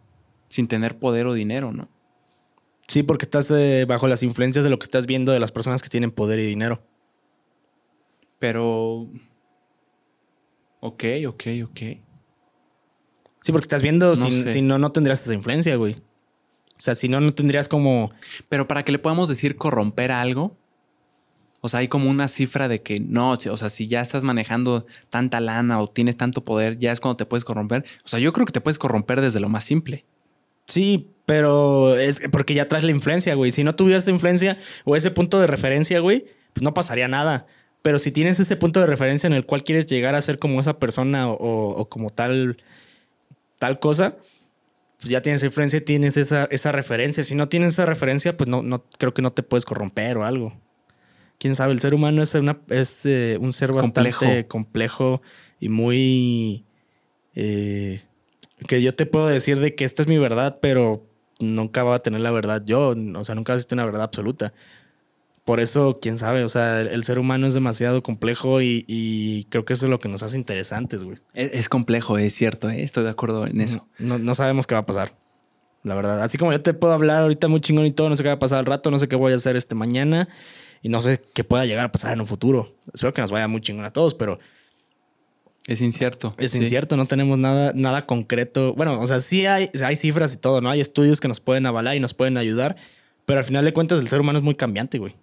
[0.48, 1.88] sin tener poder o dinero, ¿no?
[2.88, 5.82] Sí, porque estás eh, bajo las influencias de lo que estás viendo de las personas
[5.82, 6.82] que tienen poder y dinero.
[8.38, 9.08] Pero...
[10.80, 11.80] Ok, ok, ok.
[13.42, 15.94] Sí, porque estás viendo, si, no, no tendrías esa influencia, güey.
[15.94, 18.10] O sea, si no, no tendrías como...
[18.48, 20.56] Pero para que le podamos decir corromper algo,
[21.60, 24.86] o sea, hay como una cifra de que no, o sea, si ya estás manejando
[25.10, 27.84] tanta lana o tienes tanto poder, ya es cuando te puedes corromper.
[28.04, 30.04] O sea, yo creo que te puedes corromper desde lo más simple.
[30.66, 33.50] Sí, pero es porque ya traes la influencia, güey.
[33.50, 37.46] Si no tuvieras esa influencia o ese punto de referencia, güey, pues no pasaría nada.
[37.86, 40.58] Pero si tienes ese punto de referencia en el cual quieres llegar a ser como
[40.58, 42.56] esa persona o, como tal,
[43.60, 44.16] tal cosa,
[44.98, 47.22] pues ya tienes influencia, tienes esa, esa referencia.
[47.22, 50.24] Si no tienes esa referencia, pues no, no creo que no te puedes corromper o
[50.24, 50.60] algo.
[51.38, 55.22] Quién sabe, el ser humano es, una, es eh, un ser bastante complejo,
[55.60, 56.64] y muy.
[57.36, 58.02] Eh,
[58.66, 61.06] que yo te puedo decir de que esta es mi verdad, pero
[61.38, 64.52] nunca va a tener la verdad yo, o sea, nunca existe una verdad absoluta.
[65.46, 69.74] Por eso, quién sabe, o sea, el, ser humano es demasiado complejo y, creo que
[69.74, 71.18] eso es lo que nos hace interesantes, güey.
[71.34, 72.82] Es, complejo, es cierto, ¿eh?
[72.82, 73.86] estoy de acuerdo en eso.
[74.00, 75.12] No, no sabemos qué va a pasar,
[75.84, 76.20] la verdad.
[76.20, 78.34] Así como yo te puedo hablar ahorita muy chingón y todo, no sé qué va
[78.34, 80.28] a pasar al rato, no sé qué voy a hacer este mañana
[80.82, 82.74] y no sé qué pueda llegar a pasar en un futuro.
[82.92, 84.40] Espero que nos vaya muy chingón a todos, pero
[85.68, 86.34] es incierto.
[86.38, 88.74] Es incierto, no tenemos nada, nada concreto.
[88.74, 90.70] Bueno, o sea, sí hay, hay cifras y todo, ¿no?
[90.70, 92.74] Hay estudios que nos pueden avalar y nos pueden ayudar,
[93.26, 95.14] pero al final de cuentas el ser humano es muy cambiante, güey.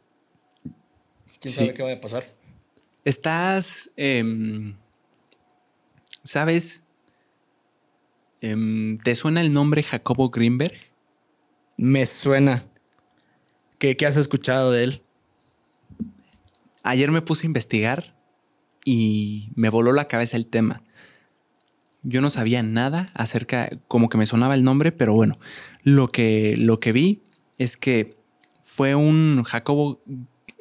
[1.44, 2.26] ¿Quién sabe qué va a pasar?
[3.04, 4.78] Estás, em,
[6.24, 6.86] ¿sabes?
[8.40, 10.78] Em, ¿Te suena el nombre Jacobo Greenberg?
[11.76, 12.66] Me suena.
[13.78, 15.04] ¿Qué, ¿Qué has escuchado de él?
[16.82, 18.16] Ayer me puse a investigar
[18.86, 20.82] y me voló la cabeza el tema.
[22.04, 25.38] Yo no sabía nada acerca, como que me sonaba el nombre, pero bueno,
[25.82, 27.22] lo que, lo que vi
[27.58, 28.16] es que
[28.62, 30.02] fue un, Jacobo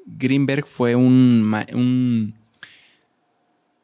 [0.07, 2.35] Greenberg fue un, un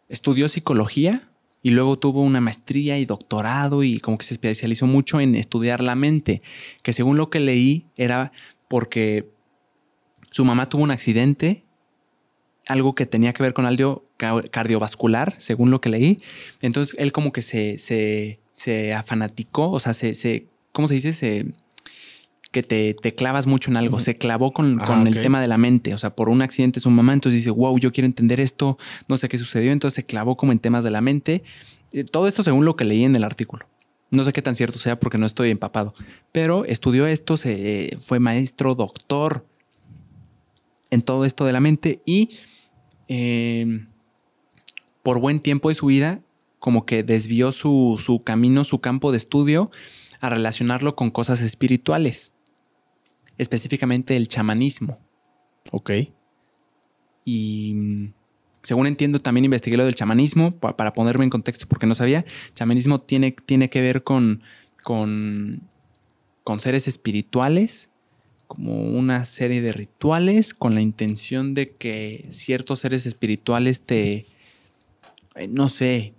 [0.09, 1.29] estudió psicología
[1.63, 5.81] y luego tuvo una maestría y doctorado y como que se especializó mucho en estudiar
[5.83, 6.43] la mente,
[6.83, 8.33] que según lo que leí era
[8.69, 9.29] porque
[10.31, 11.65] su mamá tuvo un accidente
[12.67, 16.21] algo que tenía que ver con algo cardiovascular, según lo que leí.
[16.61, 21.15] Entonces él como que se, se, se afanaticó, o sea, se, se, ¿cómo se dice?
[21.15, 21.47] Se,
[22.51, 25.59] que te, te clavas mucho en algo, se clavó con, ah, el tema de la
[25.59, 28.79] mente, o sea, por un accidente su mamá, entonces dice, wow, yo quiero entender esto,
[29.09, 31.43] no sé qué sucedió, entonces se clavó como en temas de la mente.
[31.93, 33.67] Eh, todo esto según lo que leí en el artículo.
[34.11, 35.93] No sé qué tan cierto sea porque no estoy empapado,
[36.33, 39.47] pero estudió esto, se, fue maestro, doctor
[40.91, 42.31] en todo esto de la mente y
[43.09, 43.89] Em,
[45.03, 46.23] por buen tiempo de su vida,
[46.59, 49.71] como que desvió su, su camino, su campo de estudio,
[50.21, 52.35] a relacionarlo con cosas espirituales,
[53.39, 54.99] específicamente el chamanismo.
[55.71, 55.91] Ok.
[57.25, 58.11] Y
[58.63, 62.25] según entiendo, también investigué lo del chamanismo para ponerme en contexto porque no sabía.
[62.55, 64.43] Chamanismo tiene, tiene que ver con,
[64.83, 65.63] con,
[66.45, 67.91] con seres espirituales
[68.49, 74.27] como una serie de rituales con la intención de que ciertos seres espirituales te,
[75.35, 76.15] eh, no sé,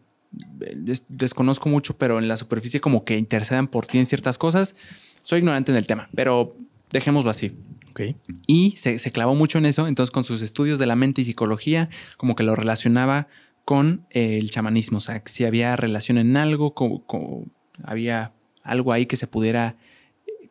[1.09, 4.76] desconozco mucho, pero en la superficie como que intercedan por ti en ciertas cosas.
[5.24, 6.55] Soy ignorante en el tema, pero
[6.91, 7.57] dejémoslo así.
[7.91, 8.15] Okay.
[8.47, 11.89] Y se, clavó mucho en eso, entonces con sus estudios de la mente y psicología,
[12.17, 13.27] como que lo relacionaba
[13.65, 17.45] con el chamanismo, o sea, si había relación en algo, como,
[17.83, 18.33] había
[18.63, 19.77] algo ahí que se pudiera,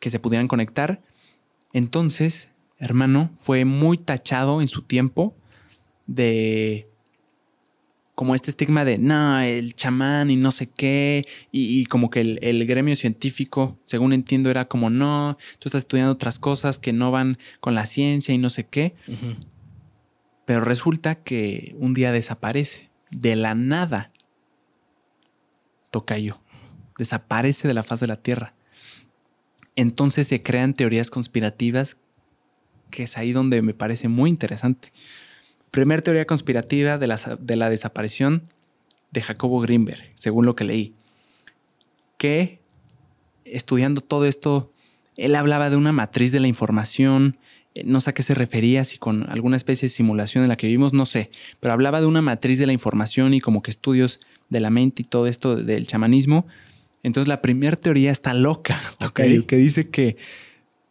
[0.00, 1.02] que se pudieran conectar.
[1.72, 5.36] Entonces, hermano, fue muy tachado en su tiempo
[6.06, 6.87] de
[8.18, 12.66] como este estigma de, no, el chamán y no sé qué, y, como que el,
[12.66, 17.38] gremio científico, según entiendo, era como, no, tú estás estudiando otras cosas que no van
[17.60, 18.96] con la ciencia y no sé qué.
[20.46, 24.10] Pero resulta que un día desaparece, de la nada,
[25.92, 26.40] Tocayo,
[26.98, 28.54] desaparece de la faz de la Tierra
[29.78, 31.98] entonces se crean teorías conspirativas,
[32.90, 34.90] que es ahí donde me parece muy interesante.
[35.70, 38.44] Primera teoría conspirativa de la, de la desaparición
[39.10, 40.94] de Jacobo Greenberg, según lo que leí,
[42.16, 42.60] que
[43.44, 44.72] estudiando todo esto,
[45.16, 47.38] él hablaba de una matriz de la información,
[47.74, 50.56] eh, no sé a qué se refería, si con alguna especie de simulación en la
[50.56, 53.70] que vivimos, no sé, pero hablaba de una matriz de la información y como que
[53.70, 56.46] estudios de la mente y todo esto del chamanismo,
[57.02, 58.80] entonces la primera teoría está loca,
[59.14, 60.16] que dice que,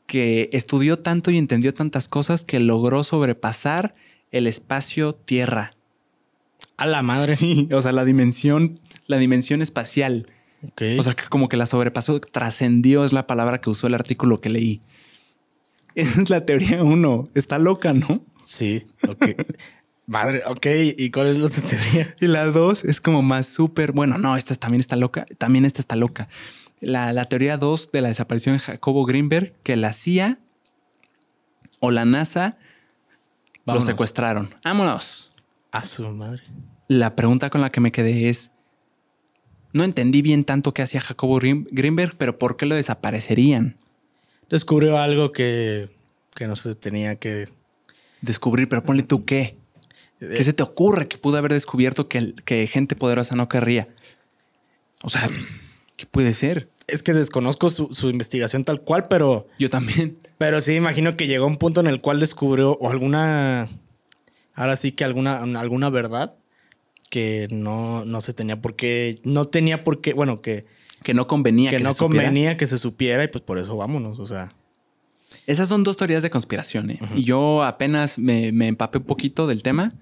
[0.05, 3.95] que estudió tanto y entendió tantas cosas que logró sobrepasar
[4.31, 5.71] el espacio-tierra.
[6.77, 7.35] A la madre.
[7.71, 10.27] o sea, la dimensión, la dimensión espacial.
[10.99, 14.41] O sea, que como que la sobrepasó, trascendió es la palabra que usó el artículo
[14.41, 14.81] que leí.
[15.95, 17.25] Esa es la teoría uno.
[17.33, 18.07] Está loca, ¿no?
[18.43, 19.25] Sí, ok.
[20.07, 20.65] Madre, ok,
[20.97, 22.15] ¿y cuál es la teoría?
[22.21, 25.81] Y la dos es como más súper, bueno, no, esta también está loca, también esta
[25.81, 26.29] está loca.
[26.79, 30.39] La, teoría dos de la desaparición de Jacobo Greenberg, que la CIA
[31.81, 32.57] o la NASA
[33.75, 34.53] lo secuestraron.
[34.63, 35.31] Vámonos.
[35.71, 36.43] A su madre.
[36.87, 38.51] La pregunta con la que me quedé es,
[39.73, 43.77] no entendí bien tanto qué hacía Jacobo Greenberg, pero ¿por qué lo desaparecerían?
[44.49, 45.89] Descubrió algo que,
[46.33, 47.49] que no se tenía que
[48.21, 49.57] descubrir, pero ponle tú qué.
[50.19, 53.87] ¿Qué se te ocurre que pudo haber descubierto que, que gente poderosa no querría?
[55.03, 55.29] O sea,
[55.95, 56.69] ¿qué puede ser?
[56.87, 59.47] Es que desconozco su, investigación tal cual, pero.
[59.59, 60.17] Yo también.
[60.37, 63.67] Pero sí, imagino que llegó a un punto en el cual descubrió o alguna.
[64.53, 66.35] Ahora sí que alguna, alguna verdad
[67.09, 69.19] que no, no se tenía por qué.
[69.23, 70.13] No tenía por qué.
[70.13, 70.65] Bueno, que.
[71.03, 72.25] Que no convenía que, que, no se supiera.
[72.25, 74.53] convenía que se supiera y pues por eso vámonos, o sea.
[75.45, 76.91] Esas son dos teorías de conspiración.
[76.91, 76.99] ¿eh?
[77.15, 79.93] Y yo apenas me, me empapé un poquito del tema.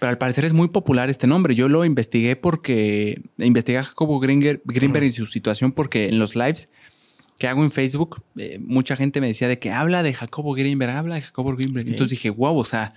[0.00, 1.54] Pero al parecer es muy popular este nombre.
[1.54, 6.34] Yo lo investigué porque investigué a Jacobo Gringer- Greenberg y su situación porque en los
[6.34, 6.68] lives
[7.38, 10.90] que hago en Facebook, eh, mucha gente me decía de que habla de Jacobo Greenberg,
[10.92, 11.86] habla de Jacobo Greenberg.
[11.86, 12.92] Entonces dije, wow, o sea,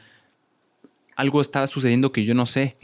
[1.15, 2.75] algo estaba sucediendo que yo no sé.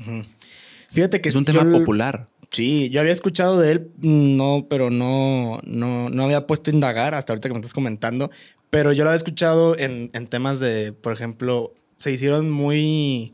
[0.92, 2.28] Fíjate que Es un tema popular.
[2.52, 6.74] Sí, yo había escuchado de él, mm, no, pero no, no, no había puesto a
[6.74, 8.32] indagar hasta ahorita que me estás comentando.
[8.70, 13.34] Pero yo lo había escuchado en, en temas de, por ejemplo, se hicieron muy,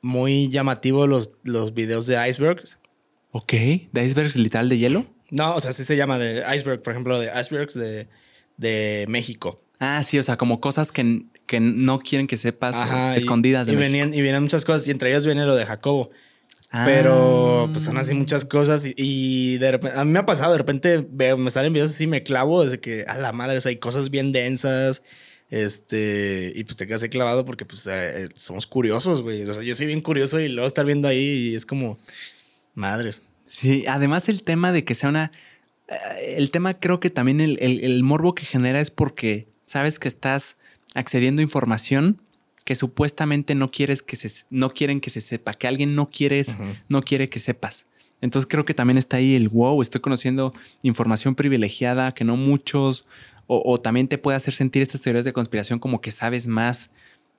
[0.00, 2.78] muy llamativos los, los videos de icebergs.
[3.30, 5.06] Ok, de icebergs literal de hielo.
[5.30, 8.08] No, o sea, sí se llama de iceberg, por ejemplo, de icebergs de,
[8.56, 9.62] de México.
[9.78, 13.72] Ah, sí, o sea, como cosas que, que no quieren que sepas Ajá, escondidas de
[13.72, 13.92] y, México.
[13.92, 16.10] venían, y venían muchas cosas, y entre ellas viene lo de Jacobo.
[16.70, 16.84] Ah.
[16.86, 20.52] Pero pues son así muchas cosas y, y de repente, a mí me ha pasado,
[20.52, 23.60] de repente veo, me salen videos así, me clavo desde que a la madre, o
[23.60, 25.04] sea, hay cosas bien densas,
[25.52, 29.62] este, y pues te quedas ahí clavado porque pues eh, somos curiosos, güey, o sea,
[29.62, 31.98] yo soy bien curioso y luego estar viendo ahí y es como,
[32.74, 33.20] madres.
[33.46, 35.30] Sí, además el tema de que sea una...
[35.88, 39.98] eh, El tema creo que también el, el- el morbo que genera es porque sabes
[39.98, 40.56] que estás
[40.94, 42.20] accediendo a información
[42.64, 46.56] que supuestamente no quieres que se no quieren que se sepa, que alguien no quieres,
[46.88, 47.86] no quiere que sepas.
[48.22, 53.04] Entonces creo que también está ahí el wow, estoy conociendo información privilegiada que no muchos,
[53.52, 56.90] o, o también te puede hacer sentir estas teorías de conspiración como que sabes más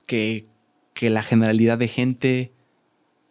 [0.06, 0.46] que,
[0.94, 2.52] que la generalidad de gente.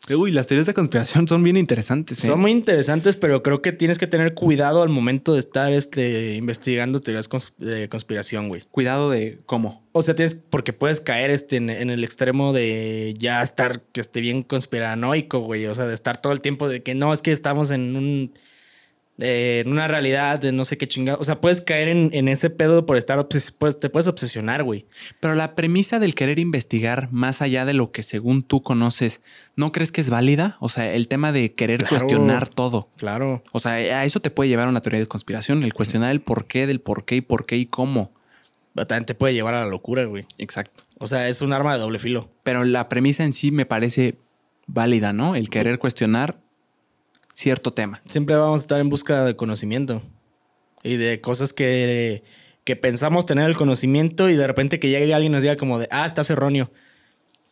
[0.09, 2.21] Uy, las teorías de conspiración son bien interesantes.
[2.25, 2.27] ¿eh?
[2.27, 6.35] Son muy interesantes, pero creo que tienes que tener cuidado al momento de estar este,
[6.35, 8.63] investigando teorías cons- de conspiración, güey.
[8.69, 9.81] Cuidado de cómo.
[9.93, 14.01] O sea, tienes, porque puedes caer este, en, en el extremo de ya estar que
[14.01, 15.67] esté bien conspiranoico, güey.
[15.67, 18.33] O sea, de estar todo el tiempo de que no, es que estamos en un.
[19.19, 21.19] En una realidad de no sé qué chingado.
[21.19, 24.63] O sea, puedes caer en, en ese pedo por estar obses- pues, te puedes obsesionar,
[24.63, 24.87] güey.
[25.19, 29.21] Pero la premisa del querer investigar más allá de lo que según tú conoces,
[29.55, 30.57] ¿no crees que es válida?
[30.59, 31.97] O sea, el tema de querer Claro.
[32.07, 32.89] cuestionar todo.
[32.97, 33.43] Claro.
[33.51, 36.21] O sea, a eso te puede llevar a una teoría de conspiración, el cuestionar el
[36.21, 38.11] por qué, del por qué y por qué y cómo.
[38.73, 40.25] Pero también te puede llevar a la locura, güey.
[40.39, 40.83] Exacto.
[40.97, 42.31] O sea, es un arma de doble filo.
[42.41, 44.15] Pero la premisa en sí me parece
[44.65, 45.35] válida, ¿no?
[45.35, 46.39] El querer cuestionar
[47.33, 48.01] cierto tema.
[48.07, 50.01] Siempre vamos a estar en busca de conocimiento
[50.83, 52.23] y de cosas que,
[52.63, 55.79] que pensamos tener el conocimiento y de repente que llegue alguien y nos diga como
[55.79, 56.71] de, ah, estás erróneo.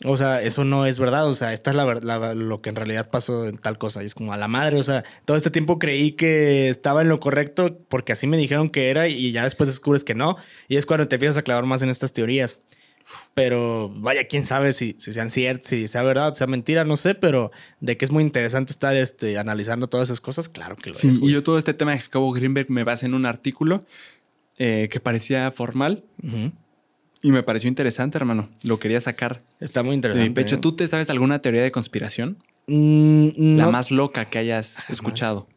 [0.03, 1.27] O sea, eso no es verdad.
[1.27, 4.01] O sea, esta es la, la- lo que en realidad pasó en tal cosa.
[4.01, 4.79] Y es como a la madre.
[4.79, 8.69] O sea, todo este tiempo creí que estaba en lo correcto porque así me dijeron
[8.71, 10.37] que era y ya después descubres que no.
[10.67, 12.63] Y es cuando te empiezas a clavar más en estas teorías.
[13.33, 17.15] Pero vaya, quién sabe si, si sean ciertas, si sea verdad, sea mentira, no sé,
[17.15, 20.95] pero de que es muy interesante estar este, analizando todas esas cosas, claro que lo
[20.95, 21.17] Sí, es.
[21.21, 23.85] y yo todo este tema de Jacobo Greenberg me basé en un artículo
[24.57, 26.03] eh, que parecía formal
[27.23, 28.49] y me pareció interesante, hermano.
[28.63, 30.29] Lo quería sacar Está muy de interesante.
[30.29, 30.55] mi pecho.
[30.55, 30.59] ¿eh?
[30.59, 32.37] ¿Tú te sabes alguna teoría de conspiración?
[32.67, 35.47] Mm, La no, más loca que hayas escuchado.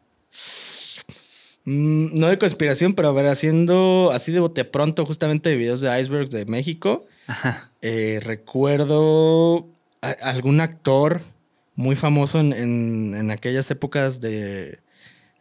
[1.65, 5.81] mm, no de conspiración, pero a ver, haciendo así de bote pronto, justamente de videos
[5.81, 7.71] de icebergs de México, Ajá.
[7.83, 9.67] eh, recuerdo
[10.03, 11.23] a- algún actor
[11.75, 14.79] muy famoso en, en- en aquellas épocas de.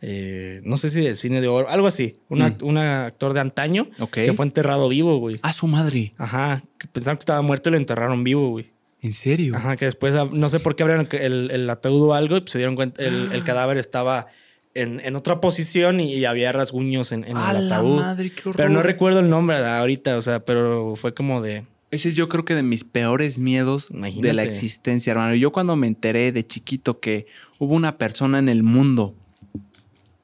[0.01, 2.17] eh, no sé si de cine de oro, algo así.
[2.29, 5.39] Un, act- un actor de antaño que fue enterrado vivo, güey.
[5.43, 6.13] Ah, su madre.
[6.17, 8.71] Ajá, que pensaban que estaba muerto y lo enterraron vivo, güey.
[9.01, 9.55] ¿En serio?
[9.55, 12.41] Ajá, que después ah, no sé por qué abrieron el, el ataúd o algo y
[12.41, 14.27] pues se dieron cuenta, el, el cadáver estaba
[14.73, 17.97] en, en otra posición y, y había rasguños en, en ¡A el la ataúd.
[17.99, 18.55] madre, qué horror!
[18.55, 21.65] Pero no recuerdo el nombre ahorita, o sea, pero fue como de.
[21.93, 24.27] Ese es yo creo que de mis peores miedos Imagínate.
[24.27, 25.35] de la existencia, hermano.
[25.35, 27.27] Yo cuando me enteré de chiquito que
[27.59, 29.15] hubo una persona en el mundo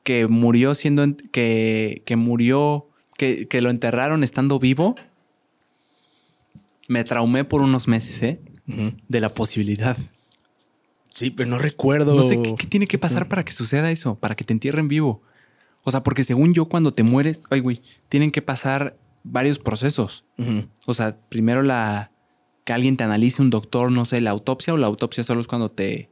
[0.02, 4.96] que murió siendo, que, que murió, que, que lo enterraron estando vivo,
[6.88, 8.42] me traumé por unos meses, ¿eh?
[9.08, 9.96] De la posibilidad.
[11.14, 12.16] Sí, pero no recuerdo.
[12.16, 14.88] No sé qué, qué tiene que pasar para que suceda eso, para que te entierren
[14.88, 15.22] vivo.
[15.86, 20.26] O sea, porque según yo, cuando te mueres, ay, güey, tienen que pasar varios procesos.
[20.86, 22.12] O sea, primero la
[22.66, 25.48] que alguien te analice, un doctor, no sé, la autopsia o la autopsia solo es
[25.48, 26.10] cuando te.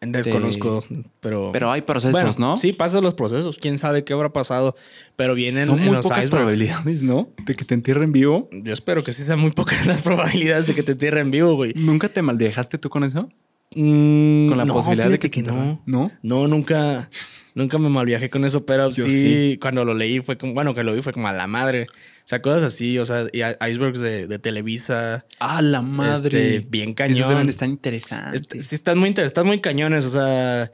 [0.00, 0.84] Desconozco,
[1.18, 1.50] pero.
[1.52, 2.56] Pero hay procesos, Bueno, ¿no?
[2.58, 3.58] Sí, pasan los procesos.
[3.58, 4.76] Quién sabe qué habrá pasado.
[5.16, 6.30] Pero vienen Son en muy los pocas icebergs.
[6.36, 7.28] probabilidades, ¿no?
[7.44, 8.48] De que te entierren vivo.
[8.52, 11.72] Yo espero que sí sean muy pocas las probabilidades de que te entierren vivo, güey.
[11.74, 13.28] ¿Nunca te malviajaste tú con eso?
[13.74, 15.82] Mm, Con la no, posibilidad de que, que no.
[15.84, 16.12] ¿No?
[16.22, 17.10] No, nunca,
[17.58, 19.58] nunca me malviajé con eso, pero sí, sí.
[19.60, 21.88] cuando lo leí fue como, bueno, que lo vi fue como a la madre.
[21.90, 25.26] O sea, cosas así, o sea, y icebergs de, de Televisa.
[25.40, 26.56] Ah, la madre.
[26.56, 27.16] Este, bien cañón.
[27.16, 28.66] Esos deben de estar Est- interesantes.
[28.66, 30.70] sí, están muy interesantes, están muy cañones, o sea,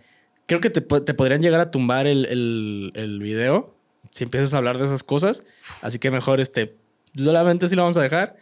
[0.46, 3.74] creo que te, te podrían llegar a tumbar el, el, el, video
[4.10, 5.44] si empiezas a hablar de esas cosas.
[5.80, 6.76] Así que mejor este,
[7.16, 8.36] solamente sí lo vamos a dejar.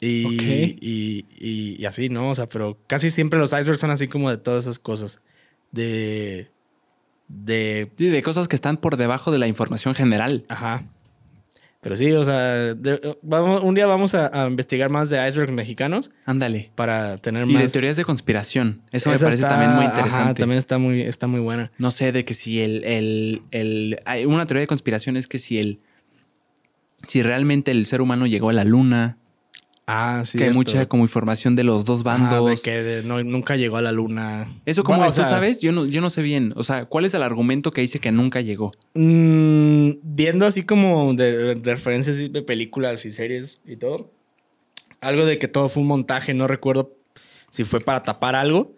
[0.00, 0.26] Y,
[0.80, 2.30] y, y, y, así, ¿no?
[2.30, 5.20] O sea, pero casi siempre los icebergs son así como de todas esas cosas.
[5.72, 6.50] De.
[7.28, 7.90] De.
[7.96, 10.44] De cosas que están por debajo de la información general.
[10.48, 10.84] Ajá.
[11.86, 12.74] Pero sí, o sea,
[13.22, 16.10] vamos, un día vamos a, investigar más de icebergs mexicanos.
[16.24, 16.72] Ándale.
[16.74, 17.54] Para tener más.
[17.54, 18.82] Y de teorías de conspiración.
[18.90, 20.18] Eso me parece también muy interesante.
[20.18, 21.70] Ajá, también está muy, está muy buena.
[21.78, 24.00] No sé, de que si el, el, el.
[24.04, 25.80] Hay una teoría de conspiración es que si el.
[27.06, 29.18] Si realmente el ser humano llegó a la luna.
[29.86, 30.38] Ah, sí.
[30.38, 32.62] Que hay mucha como información de los dos bandos.
[32.62, 34.52] de que nunca llegó a la luna.
[34.64, 36.52] Eso como bueno, tú sabes, yo no, yo no sé bien.
[36.56, 38.72] O sea, ¿cuál es el argumento que dice que nunca llegó?
[38.94, 44.10] Mmm, viendo así como de, de, referencias de películas y series y todo.
[45.00, 46.96] Algo de que todo fue un montaje, no recuerdo
[47.48, 48.74] si fue para tapar algo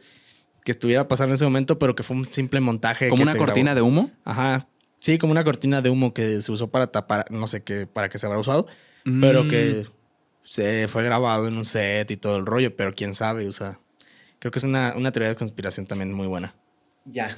[0.65, 3.09] que estuviera pasando en ese momento, pero que fue un simple montaje.
[3.09, 4.11] ¿Como una cortina de humo?
[4.25, 4.69] Ajá.
[4.99, 8.11] Sí, como una cortina de humo que se usó para tapar, no sé qué, para
[8.11, 8.67] qué se habrá usado,
[9.21, 9.87] pero que
[10.49, 13.81] se fue grabado en un set y todo el rollo, pero quién sabe, o sea,
[14.39, 16.55] creo que es una, una teoría de conspiración también muy buena.
[17.05, 17.37] Ya.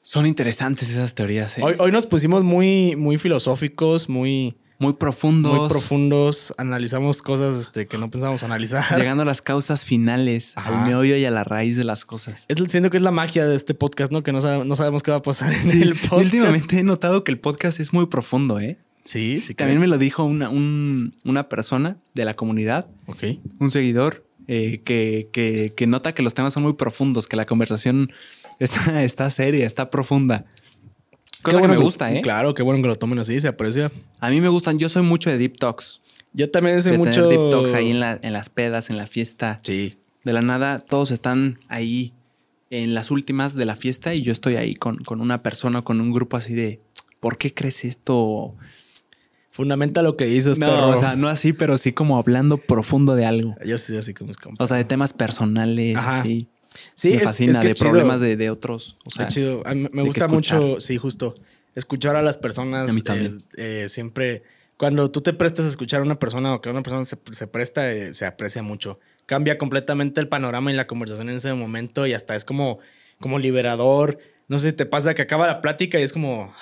[0.00, 1.58] Son interesantes esas teorías.
[1.58, 1.62] ¿eh?
[1.62, 4.56] Hoy, hoy nos pusimos muy, muy filosóficos, muy...
[4.78, 5.56] Muy profundos.
[5.58, 6.54] Muy profundos.
[6.58, 8.84] Analizamos cosas este, que no pensábamos analizar.
[8.98, 12.44] Llegando a las causas finales, al meollo y a la raíz de las cosas.
[12.48, 14.22] Es, siento que es la magia de este podcast, ¿no?
[14.22, 16.24] Que no, no sabemos qué va a pasar en el podcast.
[16.24, 18.78] Últimamente he notado que el podcast es muy profundo, ¿eh?
[19.06, 19.54] Sí, sí.
[19.54, 22.86] También me lo dijo una, una persona de la comunidad.
[23.06, 23.24] Ok.
[23.58, 27.46] Un seguidor eh, que, que, que, nota que los temas son muy profundos, que la
[27.46, 28.12] conversación
[28.58, 30.44] está, está seria, está profunda.
[31.42, 32.22] Cosa que me gusta, ¿eh?
[32.22, 33.92] Claro, qué bueno que lo tomen así, se aprecia.
[34.18, 36.00] A mí me gustan, yo soy mucho de deep talks.
[36.32, 37.28] Yo también soy mucho.
[37.28, 39.58] deep talks ahí en, la, en las pedas, en la fiesta.
[39.62, 39.96] Sí.
[40.24, 42.12] De la nada, todos están ahí
[42.70, 46.00] en las últimas de la fiesta y yo estoy ahí con, con una persona, con
[46.00, 46.80] un grupo así de,
[47.20, 48.54] ¿por qué crees esto?
[49.56, 53.24] Fundamenta lo que dices, no, O sea, no así, pero sí como hablando profundo de
[53.24, 53.56] algo.
[53.64, 56.46] Yo sí, así como es O sea, de temas personales, sí.
[56.92, 58.98] Sí, me fascina, de problemas de, de, otros.
[59.06, 59.62] O sea, chido.
[59.92, 61.34] me gusta mucho, sí, justo,
[61.74, 62.90] escuchar a las personas.
[62.90, 63.42] A mí también.
[63.56, 64.42] Eh, eh, siempre,
[64.76, 67.46] cuando tú te prestas a escuchar a una persona o que una persona se, se
[67.46, 69.00] presta, eh, se aprecia mucho.
[69.24, 72.78] Cambia completamente el panorama y la conversación en ese momento y hasta es como,
[73.18, 74.18] como liberador.
[74.48, 76.52] No sé, te pasa que acaba la plática y es como,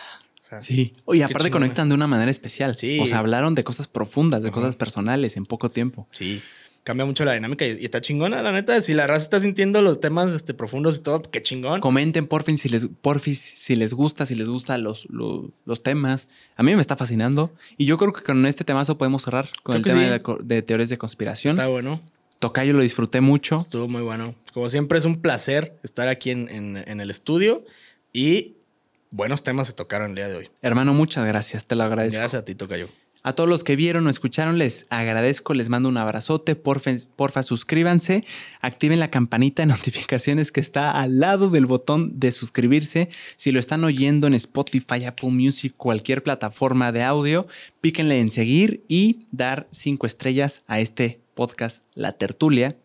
[0.62, 0.94] sí.
[1.05, 2.76] Oye, aparte conectan de una manera especial.
[2.76, 2.98] Sí.
[3.00, 6.07] O sea, hablaron de cosas profundas, de cosas personales en poco tiempo.
[6.11, 6.42] Sí.
[6.84, 8.78] Cambia mucho la dinámica y, está chingona, la neta.
[8.82, 11.80] Si la raza está sintiendo los temas este, profundos y todo, qué chingón.
[11.80, 16.28] Comenten, porfin, si les, porfis, si les gusta, si les gustan los, los, temas.
[16.57, 17.50] A mí me está fascinando.
[17.78, 20.98] Y yo creo que con este temazo podemos cerrar con el tema de, teorías de
[20.98, 21.55] conspiración.
[21.55, 22.02] Está bueno.
[22.38, 23.57] Tocayo lo disfruté mucho.
[23.57, 24.34] Estuvo muy bueno.
[24.52, 27.64] Como siempre, es un placer estar aquí en, en el estudio.
[28.12, 28.57] Y
[29.14, 30.50] buenos temas se tocaron el día de hoy.
[30.60, 32.18] Hermano, muchas gracias, te lo agradezco.
[32.18, 32.88] Gracias a ti, Tocayo.
[33.22, 37.42] A todos los que vieron o escucharon, les agradezco, les mando un abrazote, porfa, porfa
[37.42, 38.22] suscríbanse,
[38.60, 43.08] activen la campanita de notificaciones que está al lado del botón de suscribirse.
[43.36, 47.46] Si lo están oyendo en Spotify, Apple Music, cualquier plataforma de audio,
[47.80, 52.76] píquenle en seguir y dar cinco estrellas a este podcast La Tertulia.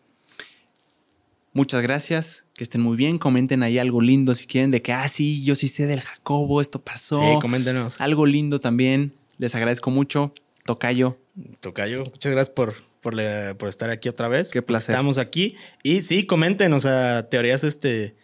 [1.52, 3.16] Muchas gracias, que estén muy bien.
[3.16, 6.60] Comenten ahí algo lindo si quieren, de que, ah, sí, yo sí sé del Jacobo,
[6.60, 7.16] esto pasó.
[7.16, 7.98] Sí, coméntenos.
[8.02, 9.14] Algo lindo también.
[9.38, 10.34] Les agradezco mucho.
[10.66, 11.16] Tocayo.
[11.60, 13.16] Tocayo, muchas gracias por, por,
[13.56, 14.50] por estar aquí otra vez.
[14.50, 14.92] Qué placer.
[14.92, 15.56] Estamos aquí.
[15.82, 18.14] Y sí, comenten, o sea, teorías este,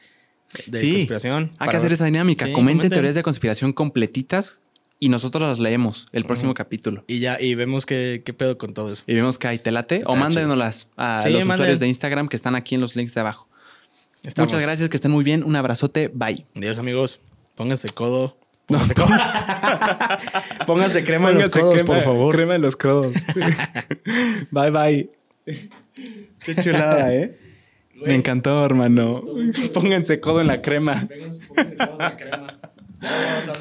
[0.67, 1.53] de conspiración.
[1.57, 2.53] Hay que hacer esa dinámica.
[2.53, 4.59] comenten teorías de conspiración completitas
[5.01, 7.05] y nosotros las leemos el próximo capítulo.
[7.07, 9.05] Y ya, y vemos qué, qué, pedo con todo eso.
[9.07, 10.03] Y vemos que hay telate.
[10.05, 13.49] o mándenoslas a los usuarios de Instagram que están aquí en los links de abajo.
[14.37, 15.45] Muchas gracias, que estén muy bien.
[15.45, 16.09] Un abrazote.
[16.09, 16.47] Bye.
[16.57, 17.21] Adiós, amigos.
[17.55, 18.37] Pónganse codo.
[18.67, 19.09] Pónganse, codo.
[20.67, 22.35] Pónganse crema en los codos, por favor.
[22.35, 23.13] Crema en los codos.
[24.51, 25.11] bye, bye.
[26.41, 27.37] Qué chulada, ¿eh?
[27.95, 29.11] Me encantó, hermano.
[29.73, 31.09] Pónganse codo en la crema.
[31.49, 32.59] Pónganse codo en la crema.
[33.01, 33.09] No,
[33.39, 33.55] o sea,